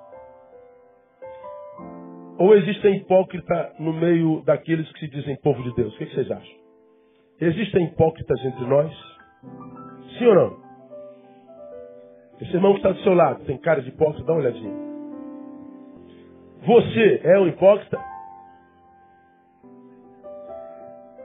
[2.38, 5.96] Ou existem hipócritas no meio daqueles que se dizem povo de Deus?
[5.96, 6.65] O que vocês acham?
[7.42, 8.92] Existem hipócritas entre nós?
[10.18, 10.66] Sim ou não?
[12.42, 14.26] Esse irmão que está do seu lado tem cara de hipócrita?
[14.26, 14.74] Dá uma olhadinha.
[16.66, 18.00] Você é um hipócrita?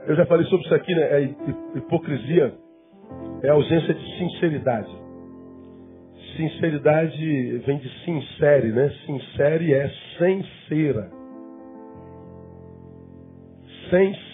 [0.07, 1.01] Eu já falei sobre isso aqui, né?
[1.01, 1.21] É
[1.77, 2.53] hipocrisia
[3.43, 4.95] é ausência de sinceridade.
[6.37, 8.89] Sinceridade vem de sincere, né?
[9.05, 9.89] Sincere é
[10.19, 10.43] sem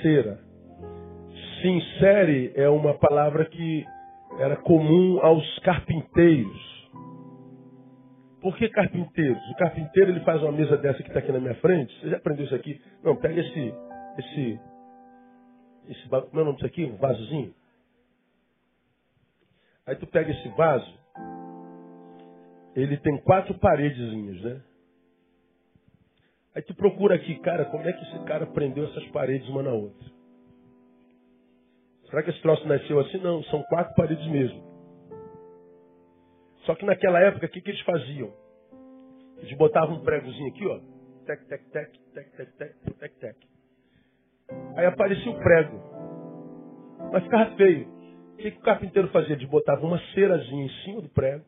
[0.02, 0.47] cera.
[1.62, 3.86] Sincere é uma palavra que
[4.40, 6.78] era comum aos carpinteiros.
[8.42, 9.42] Por que carpinteiros?
[9.52, 11.94] O carpinteiro ele faz uma mesa dessa que está aqui na minha frente.
[12.00, 12.80] Você já aprendeu isso aqui?
[13.04, 13.74] Não, pega esse,
[14.20, 14.60] esse,
[15.90, 16.86] esse, como é o nome disso aqui?
[16.86, 17.54] Um vasozinho.
[19.86, 20.94] Aí tu pega esse vaso,
[22.76, 24.62] ele tem quatro paredezinhas, né?
[26.54, 29.72] Aí tu procura aqui, cara, como é que esse cara prendeu essas paredes uma na
[29.72, 30.17] outra?
[32.10, 33.18] Será que esse troço nasceu assim?
[33.18, 34.66] Não, são quatro paredes mesmo.
[36.66, 38.34] Só que naquela época, o que, que eles faziam?
[39.38, 40.80] Eles botavam um pregozinho aqui, ó.
[41.26, 43.38] Tec, tec, tec, tec, tec, tec, tec, tec.
[44.76, 45.80] Aí aparecia o prego.
[47.12, 47.88] Mas ficava feio.
[48.34, 49.36] O que, que o carpinteiro fazia?
[49.36, 51.44] Ele botava uma cerazinha em cima do prego,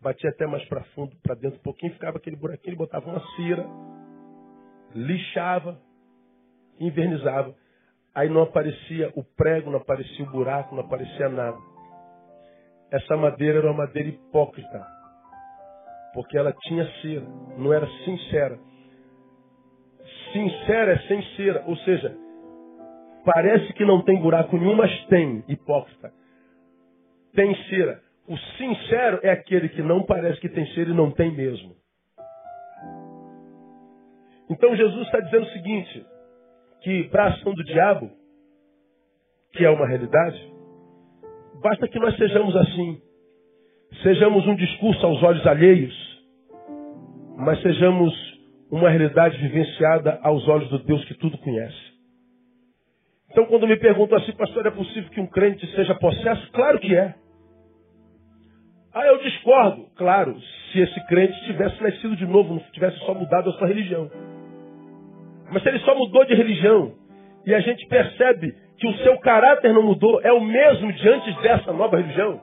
[0.00, 3.20] batia até mais para fundo, para dentro um pouquinho, ficava aquele buraquinho, ele botava uma
[3.36, 3.66] cera,
[4.94, 5.80] lixava,
[6.78, 7.54] invernizava.
[8.14, 11.56] Aí não aparecia o prego, não aparecia o buraco, não aparecia nada.
[12.90, 14.86] Essa madeira era uma madeira hipócrita.
[16.12, 17.24] Porque ela tinha cera,
[17.56, 18.58] não era sincera.
[20.32, 22.14] Sincera é sem cera, ou seja,
[23.24, 26.12] parece que não tem buraco nenhum, mas tem, hipócrita.
[27.34, 28.02] Tem cera.
[28.28, 31.74] O sincero é aquele que não parece que tem cera e não tem mesmo.
[34.50, 36.06] Então Jesus está dizendo o seguinte:
[36.82, 38.10] que para a ação do diabo,
[39.52, 40.52] que é uma realidade,
[41.62, 43.00] basta que nós sejamos assim.
[44.02, 45.94] Sejamos um discurso aos olhos alheios,
[47.36, 48.12] mas sejamos
[48.70, 51.92] uma realidade vivenciada aos olhos do Deus que tudo conhece.
[53.30, 56.50] Então, quando me perguntam assim, pastor, é possível que um crente seja possesso?
[56.52, 57.14] Claro que é.
[58.94, 59.86] Ah, eu discordo.
[59.96, 60.38] Claro,
[60.70, 64.10] se esse crente tivesse nascido de novo, não tivesse só mudado a sua religião.
[65.52, 66.94] Mas se ele só mudou de religião
[67.44, 71.72] e a gente percebe que o seu caráter não mudou, é o mesmo diante dessa
[71.72, 72.40] nova religião.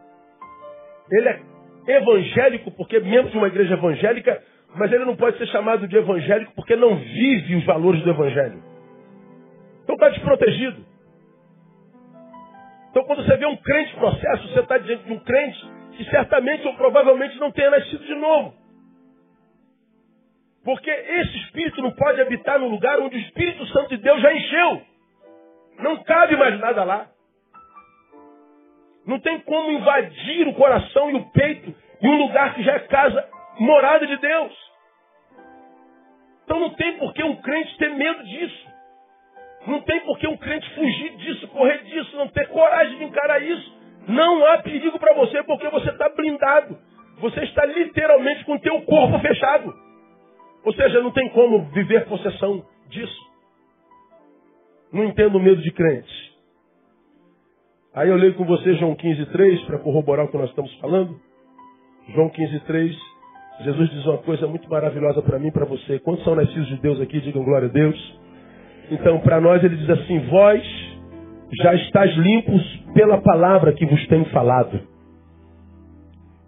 [1.12, 1.42] Ele é
[1.88, 4.42] evangélico porque é membro de uma igreja evangélica,
[4.76, 8.62] mas ele não pode ser chamado de evangélico porque não vive os valores do evangelho.
[9.84, 10.86] Então está desprotegido.
[12.92, 16.68] Então quando você vê um crente processo, você está diante de um crente que certamente
[16.68, 18.54] ou provavelmente não tenha nascido de novo.
[20.64, 24.34] Porque esse espírito não pode habitar no lugar onde o Espírito Santo de Deus já
[24.34, 24.82] encheu.
[25.80, 27.08] Não cabe mais nada lá.
[29.06, 32.80] Não tem como invadir o coração e o peito em um lugar que já é
[32.80, 33.28] casa,
[33.60, 34.54] morada de Deus.
[36.44, 38.68] Então não tem por que um crente ter medo disso.
[39.68, 43.42] Não tem por que um crente fugir disso, correr disso, não ter coragem de encarar
[43.42, 43.80] isso.
[44.08, 46.78] Não há perigo para você porque você está blindado.
[47.20, 49.89] Você está literalmente com o teu corpo fechado.
[50.64, 53.30] Ou seja, não tem como viver possessão disso.
[54.92, 56.30] Não entendo medo de crente.
[57.94, 61.20] Aí eu leio com você João 15,3 para corroborar o que nós estamos falando.
[62.14, 62.96] João 15,3.
[63.62, 66.00] Jesus diz uma coisa muito maravilhosa para mim e para você.
[66.00, 67.20] Quantos são nascidos de Deus aqui?
[67.20, 68.20] Digam glória a Deus.
[68.92, 70.64] Então, para nós, ele diz assim: Vós
[71.62, 72.62] já estáis limpos
[72.94, 74.80] pela palavra que vos tenho falado.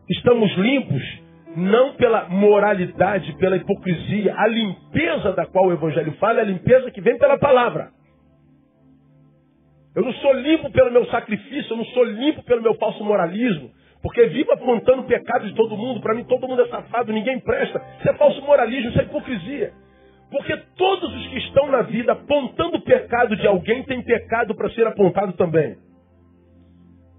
[0.09, 1.21] Estamos limpos
[1.55, 4.33] não pela moralidade, pela hipocrisia.
[4.37, 7.89] A limpeza da qual o Evangelho fala é a limpeza que vem pela palavra.
[9.95, 13.71] Eu não sou limpo pelo meu sacrifício, eu não sou limpo pelo meu falso moralismo.
[14.01, 16.01] Porque vivo apontando pecados de todo mundo.
[16.01, 17.81] Para mim, todo mundo é safado, ninguém presta.
[17.99, 19.73] Isso é falso moralismo, isso é hipocrisia.
[20.31, 24.69] Porque todos os que estão na vida apontando o pecado de alguém têm pecado para
[24.69, 25.75] ser apontado também.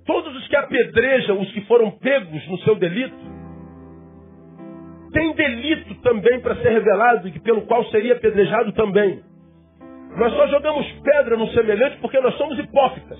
[0.07, 3.32] Todos os que apedrejam os que foram pegos no seu delito
[5.13, 9.23] têm delito também para ser revelado e pelo qual seria apedrejado também.
[10.17, 13.19] Nós só jogamos pedra no semelhante porque nós somos hipócritas.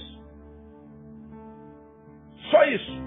[2.51, 3.03] Só isso.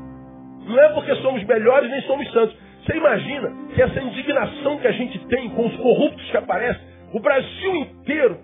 [0.65, 2.57] Não é porque somos melhores nem somos santos.
[2.83, 6.81] Você imagina que essa indignação que a gente tem com os corruptos que aparecem,
[7.13, 8.39] o Brasil inteiro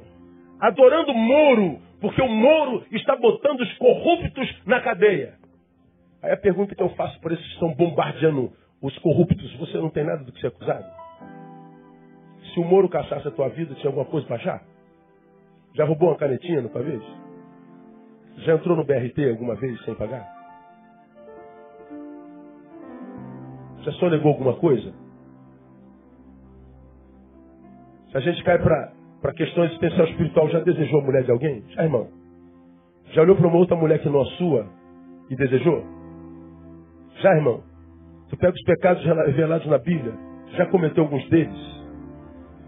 [0.60, 5.34] adorando Moro, porque o Moro está botando os corruptos na cadeia.
[6.22, 8.52] Aí a pergunta que eu faço para esses que estão bombardeando
[8.82, 10.86] os corruptos, você não tem nada do que ser acusado?
[12.54, 14.64] Se o Moro caçasse a tua vida, tinha alguma coisa para achar?
[15.74, 17.04] Já roubou uma canetinha alguma vez?
[18.38, 20.28] Já entrou no BRT alguma vez sem pagar?
[23.84, 24.94] Já sonegou alguma coisa?
[28.12, 31.64] Se a gente cai para questões de existencial espiritual, já desejou a mulher de alguém?
[31.70, 32.10] Já, irmão?
[33.14, 34.68] Já olhou para uma outra mulher que não a sua
[35.30, 35.84] e desejou?
[37.22, 37.70] Já, irmão?
[38.32, 40.14] Tu pega os pecados revelados na Bíblia,
[40.54, 41.54] já cometeu alguns deles.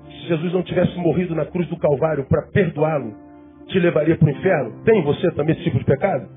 [0.07, 3.15] Se Jesus não tivesse morrido na cruz do Calvário para perdoá-lo,
[3.67, 4.83] te levaria para o inferno?
[4.83, 6.27] Tem você também esse tipo de pecado?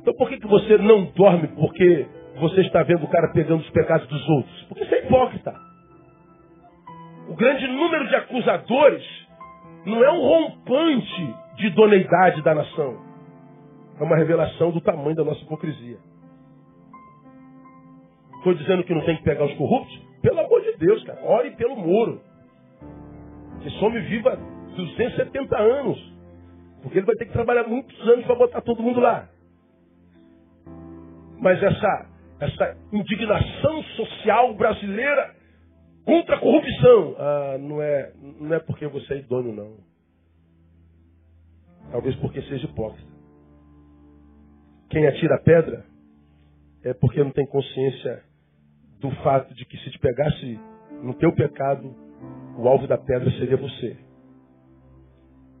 [0.00, 2.06] Então por que, que você não dorme porque
[2.38, 4.62] você está vendo o cara pegando os pecados dos outros?
[4.68, 5.52] Porque você é hipócrita.
[7.28, 9.02] O grande número de acusadores
[9.84, 12.98] não é um rompante de idoneidade da nação.
[13.98, 15.98] É uma revelação do tamanho da nossa hipocrisia.
[18.44, 19.98] Estou dizendo que não tem que pegar os corruptos?
[20.20, 21.18] Pelo amor de Deus, cara.
[21.24, 22.20] Ore pelo muro.
[23.64, 24.36] Esse homem viva
[24.76, 26.14] 270 anos.
[26.82, 29.30] Porque ele vai ter que trabalhar muitos anos para botar todo mundo lá.
[31.38, 35.34] Mas essa, essa indignação social brasileira
[36.04, 39.78] contra a corrupção, ah, não, é, não é porque você é idôneo, não.
[41.90, 43.10] Talvez porque seja hipócrita.
[44.90, 45.86] Quem atira a pedra
[46.84, 48.33] é porque não tem consciência
[49.04, 50.58] do fato de que se te pegasse
[51.02, 51.94] no teu pecado,
[52.56, 53.98] o alvo da pedra seria você.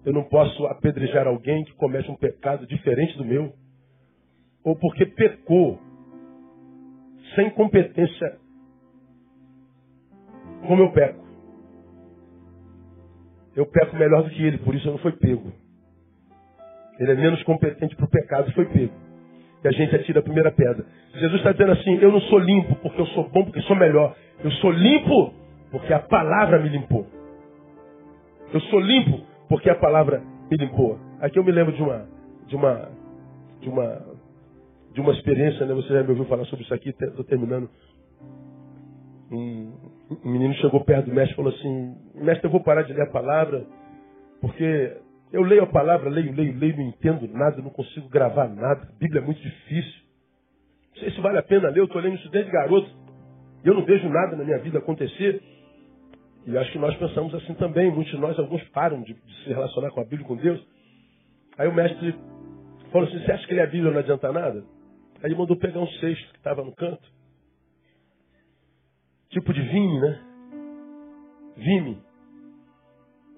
[0.02, 3.52] Eu não posso apedrejar alguém que comete um pecado diferente do meu,
[4.64, 5.78] ou porque pecou
[7.34, 8.38] sem competência
[10.66, 11.22] como eu peco.
[13.54, 15.52] Eu peco melhor do que ele, por isso eu não fui pego.
[16.98, 19.03] Ele é menos competente para o pecado e foi pego.
[19.64, 20.84] E a gente atira a primeira pedra.
[21.14, 24.14] Jesus está dizendo assim: Eu não sou limpo porque eu sou bom, porque sou melhor.
[24.42, 25.32] Eu sou limpo
[25.70, 27.06] porque a palavra me limpou.
[28.52, 30.98] Eu sou limpo porque a palavra me limpou.
[31.20, 32.06] Aqui eu me lembro de uma,
[32.46, 32.88] de uma,
[33.60, 34.02] de uma,
[34.92, 35.74] de uma experiência, né?
[35.74, 37.68] Você já me ouviu falar sobre isso aqui, estou terminando.
[39.32, 39.72] Um,
[40.24, 43.02] um menino chegou perto do mestre e falou assim, mestre, eu vou parar de ler
[43.02, 43.64] a palavra,
[44.40, 44.98] porque
[45.32, 48.88] eu leio a palavra, leio, leio, leio, não entendo nada, não consigo gravar nada.
[48.88, 50.02] A Bíblia é muito difícil.
[50.94, 52.88] Não sei se vale a pena ler, eu estou lendo isso desde garoto.
[53.64, 55.42] E eu não vejo nada na minha vida acontecer.
[56.46, 57.90] E acho que nós pensamos assim também.
[57.90, 60.62] Muitos de nós, alguns param de, de se relacionar com a Bíblia, com Deus.
[61.58, 62.14] Aí o mestre
[62.92, 64.64] falou assim, você acha que ler a Bíblia não adianta nada?
[65.22, 67.08] Aí ele mandou pegar um cesto que estava no canto.
[69.30, 70.20] Tipo de vime, né?
[71.56, 71.98] Vime.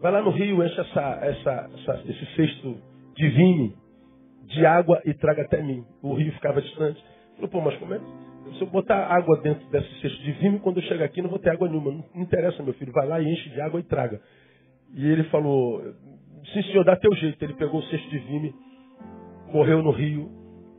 [0.01, 2.77] Vai lá no rio, enche essa, essa, essa, esse cesto
[3.17, 3.75] de vime
[4.45, 5.85] de água e traga até mim.
[6.03, 7.03] O rio ficava distante.
[7.37, 8.01] Falei, pô, mas como é?
[8.55, 11.39] Se eu botar água dentro desse cesto de vinho, quando eu chegar aqui não vou
[11.39, 12.05] ter água nenhuma.
[12.15, 12.93] Não interessa, meu filho.
[12.93, 14.21] Vai lá e enche de água e traga.
[14.95, 15.83] E ele falou,
[16.53, 17.43] sim senhor, dá teu jeito.
[17.43, 18.55] Ele pegou o cesto de vinho,
[19.51, 20.31] correu no rio,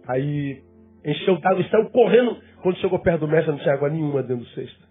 [0.07, 0.63] aí
[1.03, 2.37] encheu d'água e saiu correndo.
[2.61, 4.87] Quando chegou perto do mestre, não tinha água nenhuma dentro do cesto.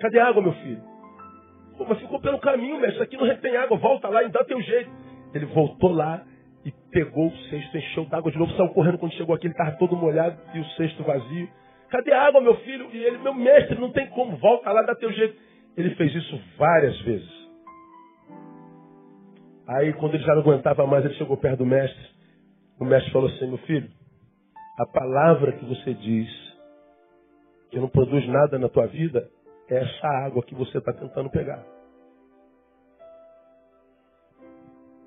[0.00, 0.87] Cadê a água, meu filho?
[1.78, 3.02] Pô, mas ficou pelo caminho, mestre.
[3.02, 3.78] Aqui não tem água.
[3.78, 4.90] Volta lá e dá teu jeito.
[5.32, 6.24] Ele voltou lá
[6.64, 9.72] e pegou o cesto, encheu d'água de novo, saiu correndo quando chegou aqui, ele estava
[9.78, 11.48] todo molhado e o cesto vazio.
[11.88, 12.88] Cadê a água, meu filho?
[12.92, 15.38] E ele, meu mestre, não tem como, volta lá, dá teu jeito.
[15.76, 17.38] Ele fez isso várias vezes.
[19.68, 22.02] Aí, quando ele já não aguentava mais, ele chegou perto do mestre.
[22.80, 23.88] O mestre falou assim: Meu filho,
[24.78, 26.28] a palavra que você diz,
[27.70, 29.28] que não produz nada na tua vida,
[29.70, 31.64] é essa água que você está tentando pegar.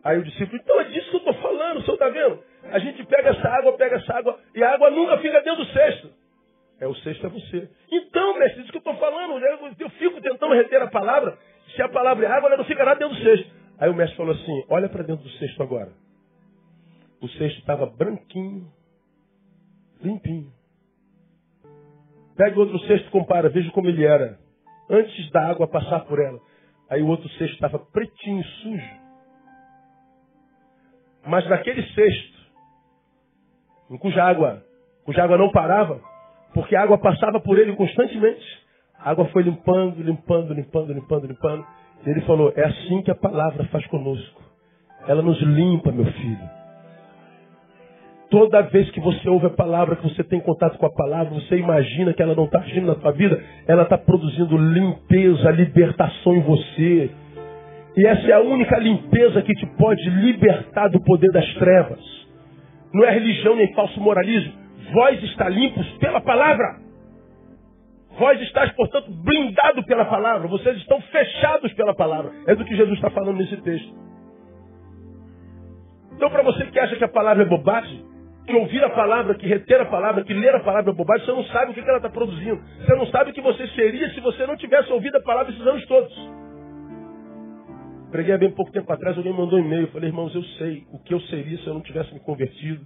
[0.03, 2.43] Aí o discípulo, então é disso que eu estou falando, o senhor está vendo?
[2.63, 5.71] A gente pega essa água, pega essa água, e a água nunca fica dentro do
[5.71, 6.09] cesto.
[6.79, 7.69] É o cesto é você.
[7.91, 9.37] Então, mestre, isso que eu estou falando,
[9.79, 11.37] eu, fico tentando reter a palavra.
[11.75, 13.51] Se a palavra é água, ela não ficará dentro do cesto.
[13.77, 15.91] Aí o mestre falou assim: olha para dentro do cesto agora.
[17.21, 18.67] O cesto estava branquinho,
[20.01, 20.51] limpinho.
[22.35, 24.39] Pega outro cesto e compara, veja como ele era.
[24.91, 26.37] Antes da água passar por ela.
[26.89, 29.01] Aí o outro cesto estava pretinho, sujo.
[31.25, 32.39] Mas naquele cesto,
[33.89, 34.61] em cuja água,
[35.05, 36.01] cuja água não parava,
[36.53, 38.45] porque a água passava por ele constantemente,
[38.99, 41.65] a água foi limpando, limpando, limpando, limpando, limpando.
[42.05, 44.41] E ele falou: É assim que a palavra faz conosco.
[45.07, 46.60] Ela nos limpa, meu filho.
[48.31, 51.57] Toda vez que você ouve a palavra, que você tem contato com a palavra, você
[51.57, 56.41] imagina que ela não está agindo na tua vida, ela está produzindo limpeza, libertação em
[56.41, 57.11] você.
[57.97, 61.99] E essa é a única limpeza que te pode libertar do poder das trevas.
[62.93, 64.53] Não é religião nem falso moralismo.
[64.93, 66.79] Vós está limpos pela palavra.
[68.17, 70.47] Vós estáis, portanto, blindado pela palavra.
[70.47, 72.31] Vocês estão fechados pela palavra.
[72.47, 73.93] É do que Jesus está falando nesse texto.
[76.15, 78.10] Então, para você que acha que a palavra é bobagem,
[78.45, 81.31] que ouvir a palavra, que reter a palavra, que ler a palavra é bobagem, você
[81.31, 82.61] não sabe o que ela está produzindo.
[82.79, 85.65] Você não sabe o que você seria se você não tivesse ouvido a palavra esses
[85.65, 86.13] anos todos.
[88.11, 89.87] Preguei há bem pouco tempo atrás, alguém mandou um e-mail.
[89.87, 92.85] Falei, irmãos, eu sei o que eu seria se eu não tivesse me convertido.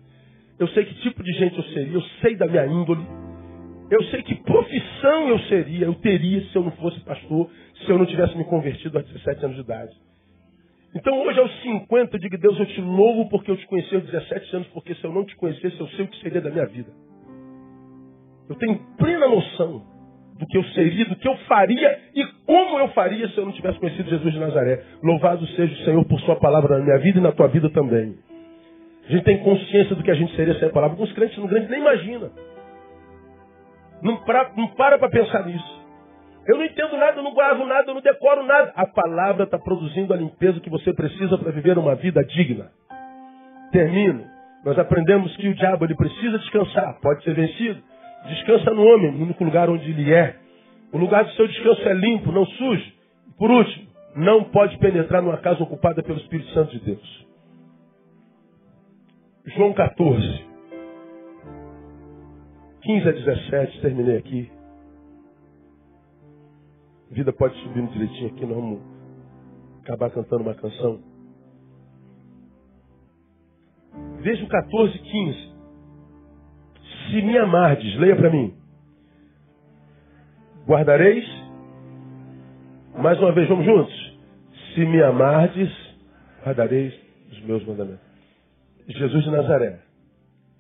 [0.59, 3.05] Eu sei que tipo de gente eu seria, eu sei da minha índole.
[3.89, 7.49] Eu sei que profissão eu seria, eu teria se eu não fosse pastor,
[7.85, 9.91] se eu não tivesse me convertido aos 17 anos de idade.
[10.95, 14.05] Então hoje aos 50 eu digo, Deus, eu te louvo porque eu te conheci aos
[14.05, 16.65] 17 anos, porque se eu não te conhecesse, eu sei o que seria da minha
[16.65, 16.89] vida.
[18.47, 19.83] Eu tenho plena noção
[20.39, 23.51] do que eu seria, do que eu faria e como eu faria se eu não
[23.51, 24.83] tivesse conhecido Jesus de Nazaré.
[25.03, 28.17] Louvado seja o Senhor por sua palavra na minha vida e na tua vida também.
[29.07, 30.95] A gente tem consciência do que a gente seria sem a palavra.
[30.95, 32.31] Alguns crentes no grande nem imagina.
[34.01, 34.13] Não,
[34.57, 35.84] não para para pensar nisso.
[36.47, 38.71] Eu não entendo nada, eu não gravo nada, eu não decoro nada.
[38.75, 42.71] A palavra está produzindo a limpeza que você precisa para viver uma vida digna.
[43.71, 44.25] Termino.
[44.63, 47.81] Nós aprendemos que o diabo ele precisa descansar, pode ser vencido.
[48.27, 50.35] Descansa no homem, no único lugar onde ele é.
[50.91, 52.93] O lugar do seu descanso é limpo, não sujo.
[53.37, 57.25] Por último, não pode penetrar numa casa ocupada pelo Espírito Santo de Deus.
[59.55, 60.45] João 14,
[62.81, 64.54] 15 a 17, terminei aqui.
[67.11, 68.81] Vida pode subir direitinho aqui, nós vamos
[69.83, 70.99] acabar cantando uma canção.
[74.21, 75.55] Veja o 14, 15.
[77.07, 78.55] Se me amardes, leia para mim.
[80.67, 81.25] Guardareis.
[82.97, 84.19] Mais uma vez, vamos juntos.
[84.73, 85.69] Se me amardes,
[86.43, 86.93] guardareis
[87.31, 88.03] os meus mandamentos.
[88.87, 89.79] Jesus de Nazaré.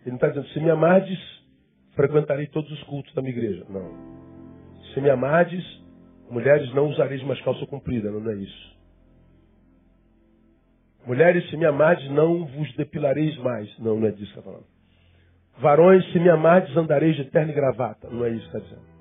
[0.01, 1.19] Ele não está dizendo, se me amardes,
[1.95, 3.65] frequentarei todos os cultos da minha igreja.
[3.69, 3.91] Não.
[4.93, 5.63] Se me amardes,
[6.29, 8.11] mulheres não usareis mais calça comprida.
[8.11, 8.75] Não, é isso.
[11.05, 13.77] Mulheres, se me amardes, não vos depilareis mais.
[13.79, 14.65] Não, não é disso que está falando.
[15.59, 18.09] Varões, se me amardes, andareis de terno e gravata.
[18.09, 18.95] Não é isso que está dizendo.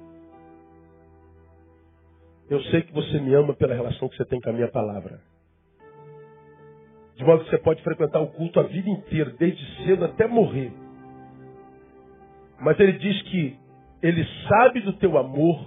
[2.48, 5.18] Eu sei que você me ama pela relação que você tem com a minha palavra.
[7.16, 10.72] De modo que você pode frequentar o culto a vida inteira, desde cedo até morrer.
[12.60, 13.56] Mas ele diz que
[14.02, 15.66] ele sabe do teu amor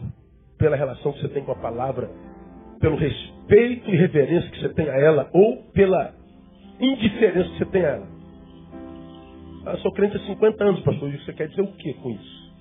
[0.58, 2.10] pela relação que você tem com a palavra,
[2.80, 6.14] pelo respeito e reverência que você tem a ela, ou pela
[6.80, 8.08] indiferença que você tem a ela.
[9.66, 11.14] Eu sou crente há 50 anos, pastor.
[11.14, 12.54] E você quer dizer o que com isso?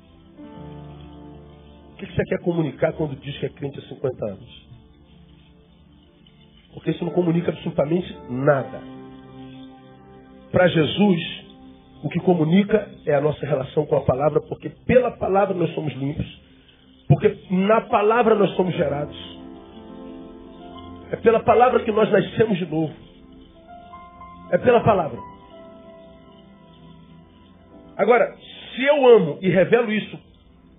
[1.93, 4.67] O que você quer comunicar quando diz que é crente há 50 anos?
[6.75, 8.81] Porque isso não comunica absolutamente nada.
[10.51, 11.47] Para Jesus,
[12.03, 15.95] o que comunica é a nossa relação com a palavra, porque pela palavra nós somos
[15.95, 16.27] limpos,
[17.09, 19.17] porque na palavra nós somos gerados.
[21.11, 22.93] É pela palavra que nós nascemos de novo.
[24.51, 25.19] É pela palavra.
[27.97, 28.35] Agora,
[28.75, 30.19] se eu amo e revelo isso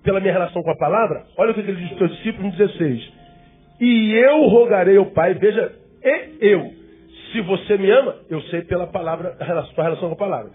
[0.04, 2.58] pela minha relação com a palavra, olha o que ele diz para os discípulos no
[2.58, 3.14] 16.
[3.80, 5.74] E eu rogarei ao Pai, veja,
[6.04, 6.72] e eu.
[7.32, 10.52] Se você me ama, eu sei pela palavra, a sua relação com a palavra.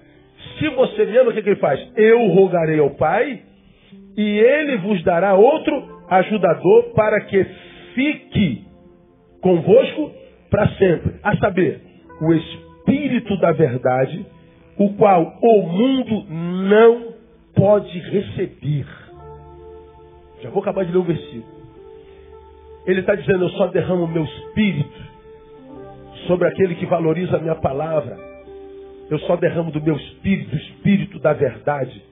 [0.58, 1.80] Se você me ama, o que, que ele faz?
[1.96, 3.42] Eu rogarei ao Pai
[4.16, 7.44] e ele vos dará outro ajudador para que
[7.94, 8.64] fique
[9.40, 10.12] convosco
[10.50, 11.14] para sempre.
[11.22, 11.80] A saber,
[12.20, 14.24] o Espírito da Verdade,
[14.78, 17.14] o qual o mundo não
[17.54, 18.86] pode receber.
[20.42, 21.62] Já vou acabar de ler o versículo.
[22.86, 25.12] Ele está dizendo: Eu só derramo o meu espírito
[26.26, 28.18] sobre aquele que valoriza a minha palavra.
[29.10, 32.02] Eu só derramo do meu espírito, o espírito da verdade.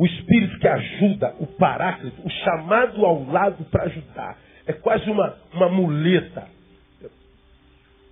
[0.00, 4.38] O espírito que ajuda, o paráclito, o chamado ao lado para ajudar.
[4.66, 6.48] É quase uma, uma muleta.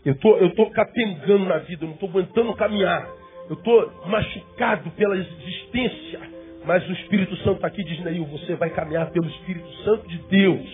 [0.05, 3.09] Eu tô, estou tô capengando na vida, eu não estou aguentando caminhar.
[3.49, 6.21] Eu estou machucado pela existência.
[6.67, 10.19] Mas o Espírito Santo está aqui dizendo aí, você vai caminhar pelo Espírito Santo de
[10.29, 10.69] Deus.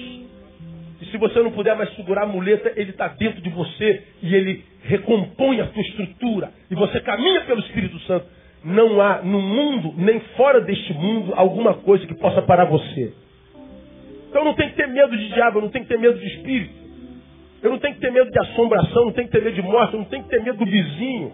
[1.01, 4.35] E se você não puder mais segurar a muleta, ele está dentro de você e
[4.35, 6.53] ele recompõe a tua estrutura.
[6.69, 8.27] E você caminha pelo Espírito Santo.
[8.65, 13.13] Não há no mundo, nem fora deste mundo, alguma coisa que possa parar você.
[14.31, 16.75] Então não tem que ter medo de diabo, não tem que ter medo de espírito.
[17.63, 19.95] Eu não tenho que ter medo de assombração, não tenho que ter medo de morte,
[19.95, 21.33] eu não tenho que ter medo do vizinho.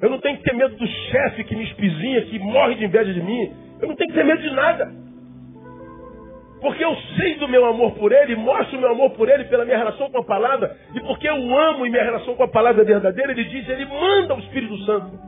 [0.00, 3.12] Eu não tenho que ter medo do chefe que me espizinha, que morre de inveja
[3.12, 3.52] de mim.
[3.80, 4.92] Eu não tenho que ter medo de nada.
[6.60, 9.64] Porque eu sei do meu amor por Ele, mostro o meu amor por Ele pela
[9.64, 12.82] minha relação com a palavra, e porque eu amo e minha relação com a palavra
[12.82, 15.27] é verdadeira, Ele diz, Ele manda o Espírito Santo.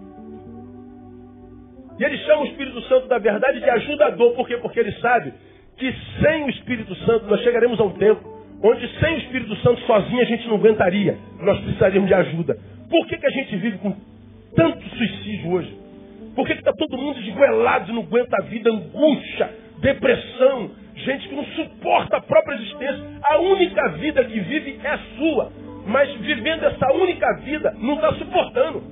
[2.00, 4.56] E Ele chama o Espírito Santo da verdade de ajudador, por quê?
[4.56, 5.34] Porque Ele sabe
[5.76, 9.80] que sem o Espírito Santo nós chegaremos a um tempo onde sem o Espírito Santo
[9.82, 12.58] sozinho a gente não aguentaria, nós precisaríamos de ajuda.
[12.88, 13.94] Por que, que a gente vive com
[14.56, 15.78] tanto suicídio hoje?
[16.34, 21.34] Por que está todo mundo esguelado e não aguenta a vida, angústia, depressão, gente que
[21.34, 23.04] não suporta a própria existência.
[23.24, 25.52] A única vida que vive é a sua.
[25.86, 28.82] Mas vivendo essa única vida, não está suportando.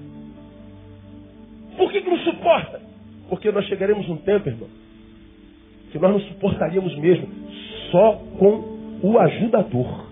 [1.77, 2.89] Por que, que não suporta?
[3.29, 4.68] Porque nós chegaremos um tempo, irmão,
[5.91, 7.29] que nós não suportaríamos mesmo,
[7.91, 10.07] só com o ajudador.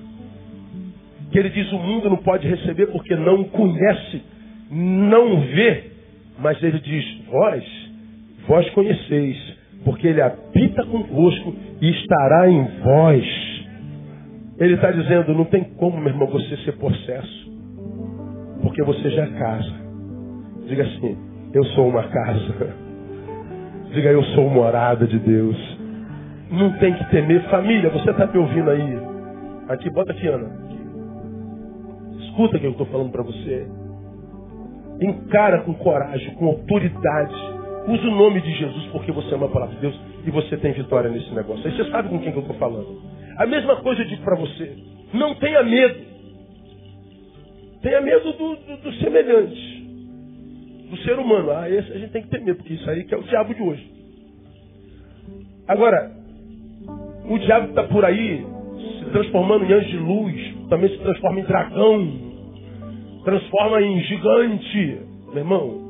[1.30, 4.22] Que ele diz: o mundo não pode receber porque não conhece,
[4.70, 5.84] não vê.
[6.38, 7.64] Mas ele diz: vós,
[8.46, 9.36] vós conheceis,
[9.84, 13.24] porque ele habita convosco e estará em vós.
[14.58, 17.52] Ele está dizendo: não tem como, meu irmão, você ser possesso,
[18.62, 19.74] porque você já é casa.
[20.68, 21.16] Diga assim:
[21.54, 22.85] eu sou uma casa.
[23.96, 25.56] Diga: eu sou morada de Deus.
[26.50, 27.42] Não tem que temer.
[27.48, 28.98] Família, você está me ouvindo aí?
[29.70, 30.50] Aqui, bota aqui, Ana.
[32.20, 33.66] Escuta o que eu estou falando para você.
[35.00, 37.34] Encara com coragem, com autoridade.
[37.88, 40.72] Use o nome de Jesus porque você ama a palavra de Deus e você tem
[40.72, 41.66] vitória nesse negócio.
[41.66, 43.00] Aí você sabe com quem que eu estou falando.
[43.38, 44.76] A mesma coisa eu digo para você.
[45.14, 46.00] Não tenha medo.
[47.80, 49.75] Tenha medo do, do, do, semelhante.
[50.90, 51.50] Do ser humano.
[51.50, 53.54] Ah, esse a gente tem que ter medo, porque isso aí que é o diabo
[53.54, 53.90] de hoje.
[55.68, 56.12] Agora,
[57.28, 58.46] o diabo está por aí
[58.98, 62.08] se transformando em anjo de luz, também se transforma em dragão,
[63.24, 65.00] transforma em gigante.
[65.28, 65.86] Meu irmão,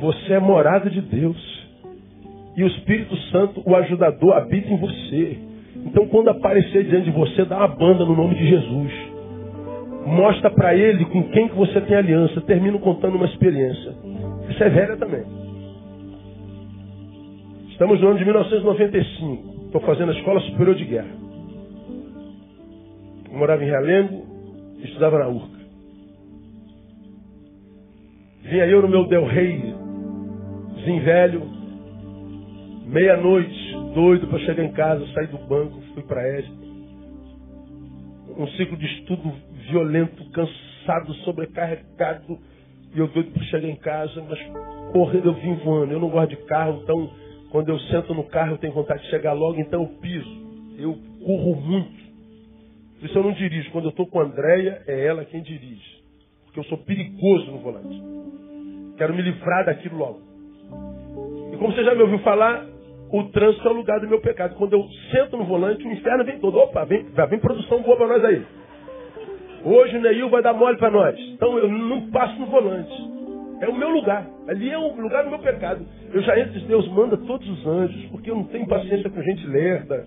[0.00, 1.58] você é morada de Deus.
[2.56, 5.38] E o Espírito Santo, o ajudador, habita em você.
[5.84, 8.92] Então, quando aparecer diante de você, dá uma banda no nome de Jesus.
[10.06, 12.40] Mostra para ele com quem que você tem aliança.
[12.40, 13.92] Termino contando uma experiência.
[14.48, 15.24] Essa é velha também.
[17.70, 19.66] Estamos no ano de 1995.
[19.66, 21.16] Estou fazendo a Escola Superior de Guerra.
[23.30, 24.26] Eu morava em Realengo,
[24.82, 25.58] estudava na URCA.
[28.42, 29.78] Vinha eu no meu Del Rey,
[31.00, 31.42] velho,
[32.86, 36.52] meia-noite, doido para chegar em casa, saí do banco, fui para esta.
[38.36, 39.32] Um ciclo de estudo
[39.70, 42.38] violento, cansado, sobrecarregado.
[42.94, 44.38] E eu doido para chegar em casa, mas
[44.92, 45.92] correndo eu vim voando.
[45.92, 47.10] Eu não gosto de carro, então
[47.50, 50.48] quando eu sento no carro eu tenho vontade de chegar logo, então eu piso.
[50.78, 52.08] Eu corro muito.
[52.98, 53.70] Por isso eu não dirijo.
[53.70, 56.02] Quando eu estou com a Andréia, é ela quem dirige.
[56.44, 58.02] Porque eu sou perigoso no volante.
[58.96, 60.20] Quero me livrar daquilo logo.
[61.52, 62.66] E como você já me ouviu falar,
[63.10, 64.56] o trânsito é o lugar do meu pecado.
[64.56, 66.58] Quando eu sento no volante, o inferno vem todo.
[66.58, 68.44] Opa, vem, vem produção boa para nós aí.
[69.64, 71.18] Hoje o Neil vai dar mole para nós.
[71.18, 72.92] Então eu não passo no volante.
[73.60, 74.24] É o meu lugar.
[74.48, 75.84] Ali é o lugar do meu pecado.
[76.12, 79.46] Eu já entro, Deus manda todos os anjos, porque eu não tenho paciência com gente
[79.46, 80.06] lerda.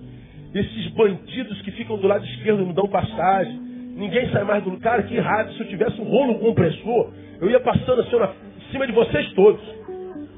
[0.53, 3.59] Esses bandidos que ficam do lado esquerdo não dão passagem.
[3.95, 4.91] Ninguém sai mais do lugar.
[4.91, 5.51] Cara, que errado.
[5.53, 9.33] Se eu tivesse um rolo compressor, eu ia passando assim na, em cima de vocês
[9.33, 9.61] todos.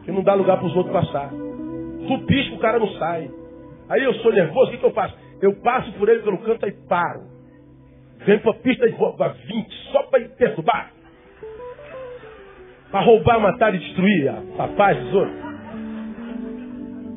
[0.06, 1.30] Que não dá lugar para os outros passar.
[1.30, 3.30] Tu o cara não sai.
[3.90, 5.16] Aí eu sou nervoso, o que, que eu faço?
[5.42, 7.22] Eu passo por ele pelo canto e paro.
[8.26, 10.92] Vem pra pista de 20, só para perturbar.
[12.92, 15.44] Para roubar, matar e destruir a, a paz dos outros.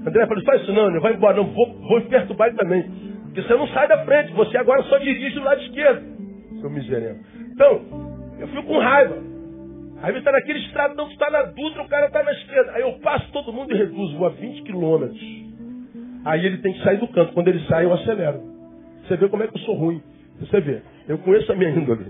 [0.06, 2.82] André falou, faz isso não, não vai embora, não, vou, vou perturbar ele também.
[3.24, 6.02] Porque você não sai da frente, você agora só dirige do lado esquerdo.
[6.60, 7.20] Seu miserável.
[7.52, 7.82] Então,
[8.38, 9.16] eu fico com raiva.
[10.02, 12.72] Aí você está naquele estradão, está na Dutra, o cara está na esquerda.
[12.72, 15.20] Aí eu passo todo mundo e reduzo, a 20 quilômetros.
[16.24, 17.32] Aí ele tem que sair do canto.
[17.32, 18.40] Quando ele sai, eu acelero.
[19.06, 20.02] Você vê como é que eu sou ruim.
[20.40, 20.82] Você vê.
[21.08, 22.06] Eu conheço a minha índole.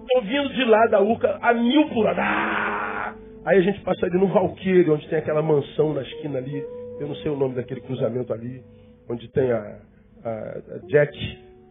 [0.00, 3.14] Estou vindo de lá da Uca a mil por hora.
[3.44, 6.62] Aí a gente passa ali no Valqueiro, onde tem aquela mansão na esquina ali.
[7.00, 8.62] Eu não sei o nome daquele cruzamento ali.
[9.08, 9.78] Onde tem a,
[10.24, 11.16] a, a Jack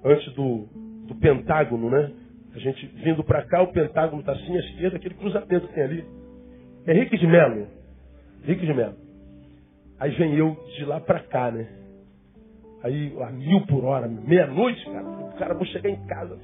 [0.03, 0.67] antes do,
[1.07, 2.11] do Pentágono, né?
[2.55, 5.83] A gente vindo para cá, o Pentágono está assim, à esquerda, aquele cruzamento que tem
[5.83, 6.05] ali.
[6.87, 7.67] Henrique de Melo.
[8.43, 8.95] Henrique de Melo.
[9.99, 11.67] Aí vem eu de lá para cá, né?
[12.83, 15.05] Aí a mil por hora, meia-noite, cara.
[15.37, 16.37] Cara, vou chegar em casa.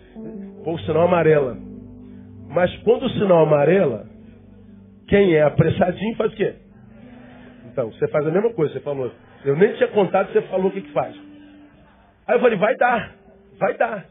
[0.64, 1.58] Pô, o sinal amarela.
[2.50, 4.06] Mas quando o sinal amarela,
[5.08, 6.56] quem é apressadinho faz o quê?
[7.72, 9.12] Então, você faz a mesma coisa, você falou.
[9.44, 11.16] Eu nem tinha contado, você falou o que, que faz.
[12.28, 13.16] Aí eu falei, vai dar,
[13.60, 14.06] vai dar.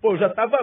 [0.00, 0.58] Pô, eu já estava.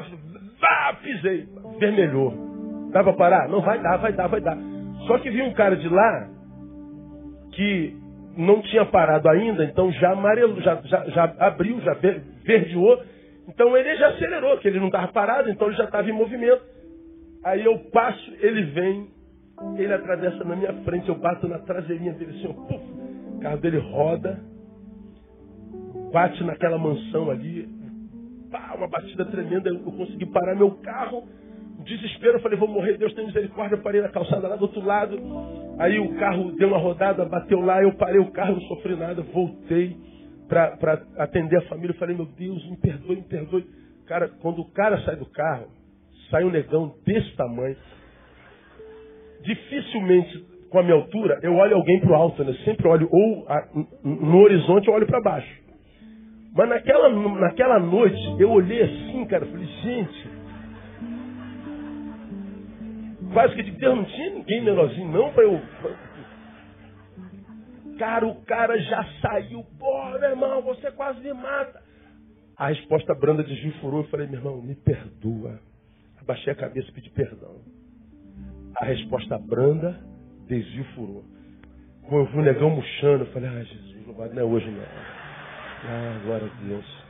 [0.62, 1.48] Ah, pisei.
[1.80, 2.90] Vermelhou.
[2.92, 3.48] Dá para parar?
[3.48, 4.58] Não, vai dar, vai dar, vai dar.
[5.08, 6.30] Só que vi um cara de lá
[7.54, 7.99] que
[8.40, 13.04] não tinha parado ainda, então já amarelou, já, já, já abriu, já verdeou.
[13.50, 16.62] Então ele já acelerou, que ele não estava parado, então ele já estava em movimento.
[17.44, 19.10] Aí eu passo, ele vem,
[19.78, 22.84] ele atravessa na minha frente, eu bato na traseirinha dele assim, puf,
[23.36, 24.40] o carro dele roda,
[26.14, 27.68] bate naquela mansão ali,
[28.50, 31.28] pá, uma batida tremenda, eu consegui parar meu carro.
[31.90, 33.76] Desespero, eu falei, vou morrer, Deus tem misericórdia.
[33.76, 35.18] Eu parei na calçada lá do outro lado.
[35.80, 39.24] Aí o carro deu uma rodada, bateu lá, eu parei o carro, não sofri nada,
[39.34, 39.98] voltei
[40.48, 41.92] para atender a família.
[41.92, 43.66] Eu falei, meu Deus, me perdoe, me perdoe.
[44.06, 45.66] Cara, quando o cara sai do carro,
[46.30, 47.76] sai um negão desse tamanho.
[49.42, 52.54] Dificilmente com a minha altura, eu olho alguém para o alto, né?
[52.66, 53.68] Sempre olho ou a,
[54.04, 55.60] no horizonte eu olho para baixo.
[56.54, 60.29] Mas naquela, naquela noite eu olhei assim, cara, falei, gente,
[63.34, 65.62] quase que de Deus não tinha ninguém menorzinho não para eu.
[67.98, 71.82] Cara, o cara já saiu, porra, meu irmão, você quase me mata.
[72.56, 75.60] A resposta branda de Gil furou, eu falei, meu irmão, me perdoa.
[76.22, 77.56] Abaixei a cabeça e pedi perdão.
[78.80, 80.00] A resposta branda
[80.48, 81.24] desvio furou.
[82.04, 84.84] Quando eu vi o negão murchando, eu falei, ah, Jesus, não é hoje não.
[85.86, 87.04] Ah, glória a Deus.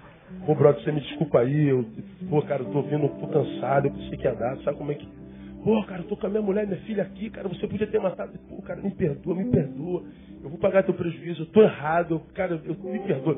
[0.46, 1.86] Pô, brother, você me desculpa aí, eu,
[2.30, 4.96] pô, cara, eu tô vindo, tô cansado, eu pensei que ia dar, sabe como é
[4.96, 5.19] que.
[5.64, 7.88] Pô, cara, eu tô com a minha mulher e minha filha aqui, cara, você podia
[7.88, 8.32] ter matado.
[8.48, 10.04] Pô, cara, me perdoa, me perdoa.
[10.42, 13.36] Eu vou pagar teu prejuízo, eu tô errado, cara, eu, me perdoa.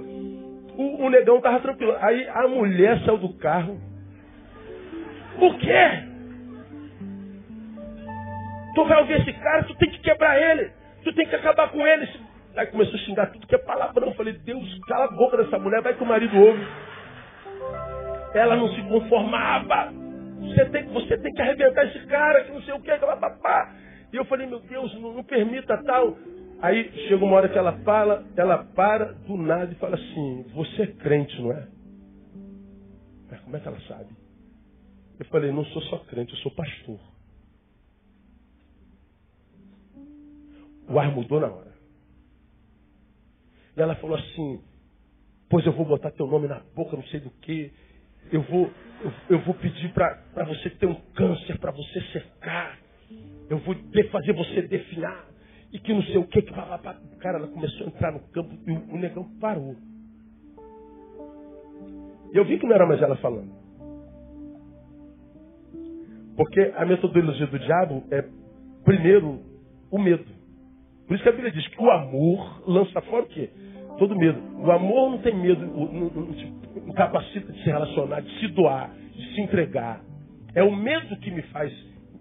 [0.78, 1.95] O, o negão tava tranquilo.
[1.99, 3.80] Aí a mulher saiu do carro.
[5.39, 6.11] O quê?
[8.76, 10.72] Tu vai ouvir esse cara, tu tem que quebrar ele.
[11.03, 12.07] Tu tem que acabar com ele.
[12.55, 14.09] Aí começou a xingar tudo que é palavrão.
[14.09, 16.65] Eu falei, Deus, cala a boca dessa mulher, vai que o marido ouve.
[18.36, 20.01] Ela não se conformava.
[20.42, 23.76] Você tem, você tem que arrebentar esse cara, que não sei o que, papá.
[24.12, 26.18] E eu falei, meu Deus, não, não permita tal.
[26.62, 30.84] Aí chega uma hora que ela fala, ela para do nada e fala assim, você
[30.84, 31.68] é crente, não é?
[33.30, 34.10] Mas como é que ela sabe?
[35.18, 37.00] Eu falei, não sou só crente, eu sou pastor.
[40.89, 41.72] O ar mudou na hora.
[43.78, 44.62] E ela falou assim,
[45.50, 47.72] pois eu vou botar teu nome na boca, não sei do que.
[48.32, 48.69] Eu vou,
[49.03, 52.78] eu, eu vou pedir para você ter um câncer, para você secar.
[53.49, 53.76] Eu vou
[54.11, 55.26] fazer você definhar.
[55.74, 56.41] E que não sei o que.
[56.41, 59.76] que Cara, ela começou a entrar no campo e o, o negão parou.
[62.34, 63.51] E eu vi que não era mais ela falando.
[66.36, 68.24] Porque a metodologia do diabo é,
[68.84, 69.41] primeiro,
[69.91, 70.26] o medo.
[71.07, 73.49] Por isso que a Bíblia diz que o amor lança fora o quê?
[74.02, 74.41] Todo medo.
[74.58, 76.10] O amor não tem medo, não, não,
[76.88, 80.02] não capacita de se relacionar, de se doar, de se entregar.
[80.56, 81.72] É o medo que me faz,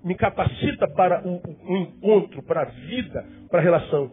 [0.05, 4.11] me capacita para o, o encontro, para a vida, para a relação.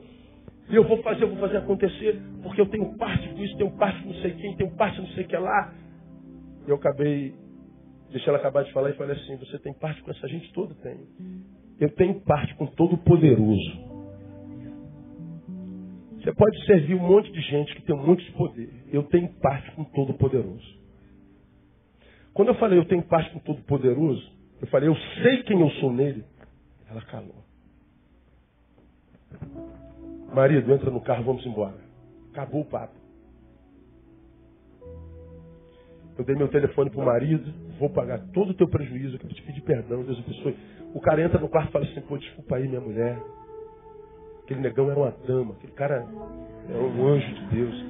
[0.69, 3.99] E eu vou fazer, eu vou fazer acontecer, porque eu tenho parte disso, tenho parte
[3.99, 5.73] de não sei quem, tenho parte não sei o que lá.
[6.65, 7.35] Eu acabei,
[8.13, 10.73] deixei ela acabar de falar e falei assim, você tem parte com essa gente toda?
[10.75, 10.97] Tem.
[11.81, 13.86] Eu tenho parte com todo poderoso.
[16.27, 18.69] Você pode servir um monte de gente que tem um monte de poder.
[18.91, 20.77] Eu tenho parte com todo poderoso.
[22.33, 25.69] Quando eu falei eu tenho parte com todo poderoso, eu falei eu sei quem eu
[25.79, 26.25] sou nele.
[26.89, 27.45] Ela calou.
[30.33, 31.77] Marido, entra no carro, vamos embora.
[32.33, 32.95] Acabou o papo.
[36.17, 39.43] Eu dei meu telefone pro marido, vou pagar todo o teu prejuízo, eu quero te
[39.43, 40.57] pedir perdão, Deus abençoe.
[40.93, 43.17] O cara entra no quarto e fala assim, pô, desculpa aí minha mulher.
[44.47, 46.07] Aquele negão era uma dama, aquele cara
[46.69, 47.85] era um anjo de Deus.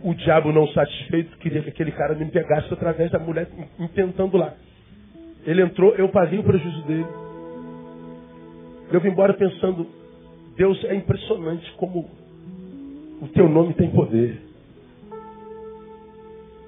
[0.00, 4.36] O diabo não satisfeito queria que aquele cara me pegasse através da mulher me tentando
[4.36, 4.54] lá.
[5.44, 7.06] Ele entrou, eu paguei o prejuízo dele.
[8.92, 9.84] Eu vim embora pensando,
[10.56, 12.08] Deus é impressionante como
[13.20, 14.40] o teu nome tem poder.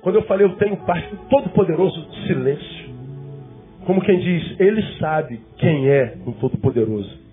[0.01, 2.89] Quando eu falei eu tenho parte do Todo-Poderoso, silêncio.
[3.87, 7.28] Como quem diz, ele sabe quem é o Todo-Poderoso.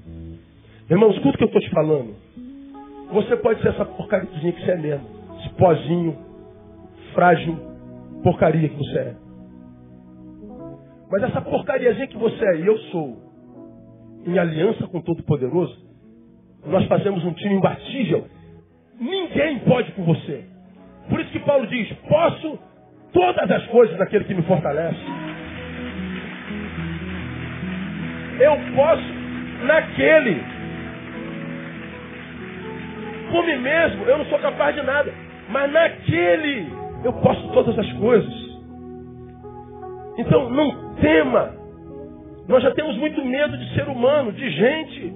[0.90, 2.16] Irmão, escuta o que eu estou te falando.
[3.12, 5.08] Você pode ser essa porcariazinha que você é mesmo.
[5.40, 6.18] Esse pozinho,
[7.14, 7.58] frágil,
[8.24, 9.16] porcaria que você é.
[11.12, 13.18] Mas essa porcariazinha que você é e eu sou,
[14.28, 15.76] em aliança com Todo-Poderoso,
[16.68, 18.28] nós fazemos um time imbatível.
[19.00, 20.46] Ninguém pode com você.
[21.10, 22.60] Por isso que Paulo diz: posso
[23.12, 25.00] todas as coisas naquele que me fortalece.
[28.40, 30.55] Eu posso naquele
[33.32, 35.12] por mim mesmo, eu não sou capaz de nada.
[35.50, 36.68] Mas naquele
[37.04, 38.34] eu posso todas as coisas.
[40.18, 41.54] Então não tema.
[42.48, 45.14] Nós já temos muito medo de ser humano, de gente.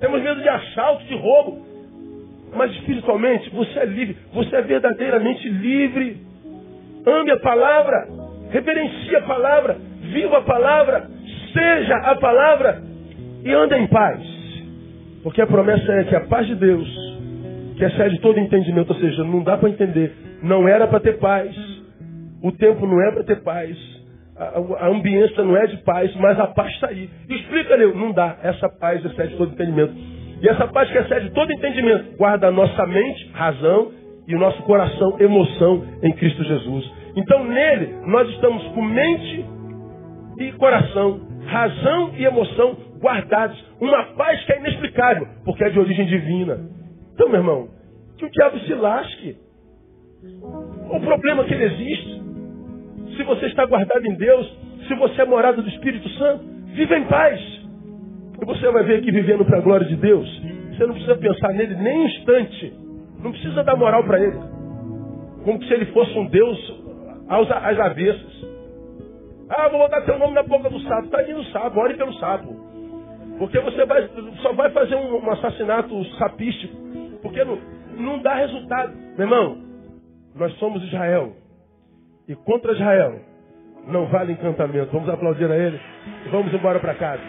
[0.00, 1.64] Temos medo de assalto, de roubo.
[2.54, 4.16] Mas espiritualmente, você é livre.
[4.32, 6.16] Você é verdadeiramente livre.
[7.06, 8.08] Ame a palavra.
[8.50, 9.76] Reverencie a palavra.
[10.00, 11.08] Viva a palavra.
[11.52, 12.82] Seja a palavra.
[13.44, 14.20] E ande em paz.
[15.22, 17.06] Porque a promessa é que a paz de Deus
[17.76, 20.12] que excede todo entendimento, ou seja, não dá para entender.
[20.42, 21.54] Não era para ter paz.
[22.42, 23.76] O tempo não é para ter paz.
[24.36, 27.08] A, a, ambiência não é de paz, mas a paz está aí.
[27.28, 28.36] Explica-lhe, não dá.
[28.42, 29.94] Essa paz excede todo entendimento.
[30.40, 33.92] E essa paz que excede todo entendimento guarda a nossa mente, razão,
[34.26, 36.92] e o nosso coração, emoção em Cristo Jesus.
[37.16, 39.46] Então nele nós estamos com mente
[40.38, 43.56] e coração, razão e emoção guardados.
[43.80, 46.58] Uma paz que é inexplicável, porque é de origem divina.
[47.16, 47.68] Então, meu irmão,
[48.18, 49.38] que o diabo se lasque.
[50.90, 52.22] O problema é que ele existe.
[53.16, 56.44] Se você está guardado em Deus, se você é morado do Espírito Santo,
[56.74, 57.40] viva em paz.
[58.42, 60.28] E você vai ver aqui vivendo para a glória de Deus.
[60.70, 62.74] Você não precisa pensar nele nem um instante.
[63.22, 64.38] Não precisa dar moral para ele.
[65.42, 66.82] Como se ele fosse um Deus
[67.28, 68.46] às avessas.
[69.48, 71.06] Ah, vou botar teu nome na boca do sapo.
[71.06, 72.54] Está indo o sapo, ore pelo sapo.
[73.38, 74.06] Porque você vai,
[74.42, 76.85] só vai fazer um, um assassinato sapístico.
[77.26, 77.58] Porque não,
[77.98, 78.94] não dá resultado.
[79.18, 79.58] Meu irmão,
[80.36, 81.32] nós somos Israel.
[82.28, 83.20] E contra Israel
[83.88, 84.92] não vale encantamento.
[84.92, 85.80] Vamos aplaudir a ele
[86.24, 87.22] e vamos embora para casa.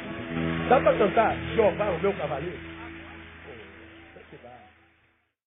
[0.70, 1.36] Dá para cantar?
[1.56, 2.77] Jeová, o meu cavaleiro.